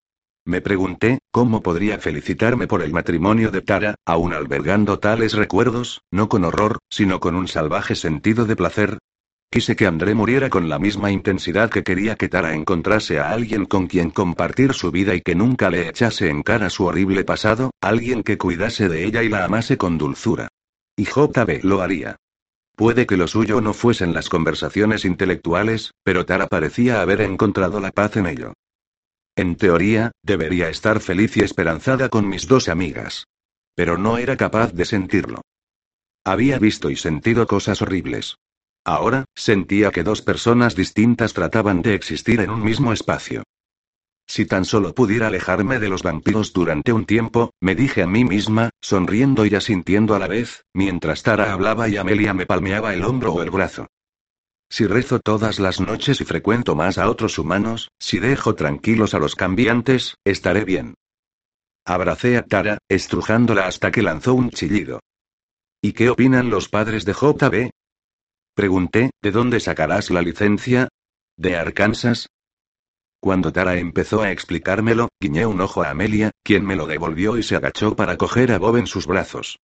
Me 0.45 0.59
pregunté, 0.59 1.19
¿cómo 1.31 1.63
podría 1.63 1.97
felicitarme 1.97 2.67
por 2.67 2.81
el 2.81 2.91
matrimonio 2.91 3.51
de 3.51 3.61
Tara, 3.61 3.95
aún 4.05 4.33
albergando 4.33 4.99
tales 4.99 5.33
recuerdos, 5.33 6.01
no 6.11 6.27
con 6.27 6.43
horror, 6.43 6.79
sino 6.89 7.21
con 7.21 7.35
un 7.35 7.47
salvaje 7.47 7.95
sentido 7.95 8.45
de 8.45 8.57
placer? 8.57 8.97
Quise 9.49 9.77
que 9.77 9.85
André 9.85 10.13
muriera 10.13 10.49
con 10.49 10.67
la 10.67 10.77
misma 10.77 11.11
intensidad 11.11 11.69
que 11.69 11.83
quería 11.83 12.15
que 12.15 12.27
Tara 12.27 12.53
encontrase 12.53 13.19
a 13.19 13.31
alguien 13.31 13.65
con 13.65 13.87
quien 13.87 14.09
compartir 14.09 14.73
su 14.73 14.91
vida 14.91 15.15
y 15.15 15.21
que 15.21 15.35
nunca 15.35 15.69
le 15.69 15.87
echase 15.87 16.27
en 16.27 16.43
cara 16.43 16.69
su 16.69 16.83
horrible 16.83 17.23
pasado, 17.23 17.71
alguien 17.79 18.23
que 18.23 18.37
cuidase 18.37 18.89
de 18.89 19.05
ella 19.05 19.23
y 19.23 19.29
la 19.29 19.45
amase 19.45 19.77
con 19.77 19.97
dulzura. 19.97 20.49
Y 20.97 21.05
JB 21.05 21.63
lo 21.63 21.81
haría. 21.81 22.17
Puede 22.75 23.05
que 23.05 23.17
lo 23.17 23.27
suyo 23.27 23.61
no 23.61 23.73
fuesen 23.73 24.13
las 24.13 24.29
conversaciones 24.29 25.05
intelectuales, 25.05 25.93
pero 26.03 26.25
Tara 26.25 26.47
parecía 26.47 27.01
haber 27.01 27.21
encontrado 27.21 27.79
la 27.79 27.91
paz 27.91 28.17
en 28.17 28.25
ello. 28.25 28.53
En 29.35 29.55
teoría, 29.55 30.11
debería 30.23 30.69
estar 30.69 30.99
feliz 30.99 31.37
y 31.37 31.41
esperanzada 31.41 32.09
con 32.09 32.27
mis 32.27 32.47
dos 32.47 32.69
amigas. 32.69 33.25
Pero 33.75 33.97
no 33.97 34.17
era 34.17 34.37
capaz 34.37 34.73
de 34.73 34.85
sentirlo. 34.85 35.41
Había 36.23 36.57
visto 36.59 36.89
y 36.89 36.95
sentido 36.95 37.47
cosas 37.47 37.81
horribles. 37.81 38.37
Ahora, 38.85 39.25
sentía 39.35 39.91
que 39.91 40.03
dos 40.03 40.21
personas 40.21 40.75
distintas 40.75 41.33
trataban 41.33 41.81
de 41.81 41.95
existir 41.95 42.41
en 42.41 42.49
un 42.49 42.63
mismo 42.63 42.93
espacio. 42.93 43.43
Si 44.27 44.45
tan 44.45 44.65
solo 44.65 44.93
pudiera 44.95 45.27
alejarme 45.27 45.79
de 45.79 45.89
los 45.89 46.01
vampiros 46.01 46.53
durante 46.53 46.93
un 46.93 47.05
tiempo, 47.05 47.51
me 47.59 47.75
dije 47.75 48.03
a 48.03 48.07
mí 48.07 48.23
misma, 48.23 48.69
sonriendo 48.81 49.45
y 49.45 49.53
asintiendo 49.55 50.15
a 50.15 50.19
la 50.19 50.27
vez, 50.27 50.65
mientras 50.73 51.23
Tara 51.23 51.53
hablaba 51.53 51.89
y 51.89 51.97
Amelia 51.97 52.33
me 52.33 52.45
palmeaba 52.45 52.93
el 52.93 53.03
hombro 53.03 53.33
o 53.33 53.41
el 53.41 53.51
brazo. 53.51 53.87
Si 54.69 54.87
rezo 54.87 55.19
todas 55.19 55.59
las 55.59 55.79
noches 55.79 56.19
y 56.19 56.25
frecuento 56.25 56.75
más 56.75 56.97
a 56.97 57.09
otros 57.09 57.37
humanos, 57.37 57.89
si 57.99 58.17
dejo 58.19 58.55
tranquilos 58.55 59.13
a 59.13 59.19
los 59.19 59.35
cambiantes, 59.35 60.15
estaré 60.23 60.65
bien. 60.65 60.95
Abracé 61.85 62.37
a 62.37 62.45
Tara, 62.45 62.79
estrujándola 62.89 63.67
hasta 63.67 63.91
que 63.91 64.01
lanzó 64.01 64.33
un 64.33 64.49
chillido. 64.49 65.01
¿Y 65.81 65.91
qué 65.93 66.09
opinan 66.09 66.49
los 66.49 66.69
padres 66.69 67.05
de 67.05 67.13
JB? 67.13 67.69
Pregunté, 68.55 69.11
¿de 69.21 69.31
dónde 69.31 69.59
sacarás 69.59 70.09
la 70.09 70.21
licencia? 70.21 70.87
¿De 71.37 71.55
Arkansas? 71.57 72.27
Cuando 73.23 73.53
Tara 73.53 73.77
empezó 73.77 74.21
a 74.21 74.31
explicármelo, 74.31 75.07
guiñé 75.17 75.45
un 75.45 75.61
ojo 75.61 75.81
a 75.81 75.91
Amelia, 75.91 76.31
quien 76.43 76.65
me 76.65 76.75
lo 76.75 76.85
devolvió 76.85 77.37
y 77.37 77.43
se 77.43 77.55
agachó 77.55 77.95
para 77.95 78.17
coger 78.17 78.51
a 78.51 78.59
Bob 78.59 78.75
en 78.75 78.85
sus 78.85 79.07
brazos. 79.07 79.59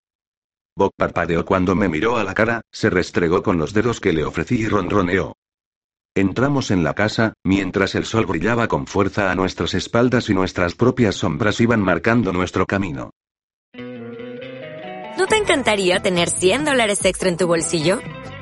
Bob 0.77 0.91
parpadeó 0.95 1.43
cuando 1.43 1.75
me 1.75 1.89
miró 1.89 2.15
a 2.15 2.23
la 2.23 2.33
cara, 2.33 2.61
se 2.71 2.89
restregó 2.89 3.43
con 3.43 3.57
los 3.57 3.73
dedos 3.73 3.99
que 3.99 4.13
le 4.13 4.23
ofrecí 4.23 4.61
y 4.61 4.67
ronroneó. 4.69 5.33
Entramos 6.15 6.71
en 6.71 6.85
la 6.85 6.93
casa, 6.93 7.33
mientras 7.43 7.95
el 7.95 8.05
sol 8.05 8.25
brillaba 8.27 8.69
con 8.69 8.87
fuerza 8.87 9.29
a 9.29 9.35
nuestras 9.35 9.73
espaldas 9.73 10.29
y 10.29 10.33
nuestras 10.33 10.75
propias 10.75 11.15
sombras 11.15 11.59
iban 11.59 11.81
marcando 11.81 12.31
nuestro 12.31 12.65
camino. 12.65 13.11
¿No 13.73 15.27
te 15.27 15.35
encantaría 15.35 15.99
tener 15.99 16.29
100 16.29 16.63
dólares 16.63 17.03
extra 17.03 17.27
en 17.27 17.35
tu 17.35 17.45
bolsillo? 17.45 17.99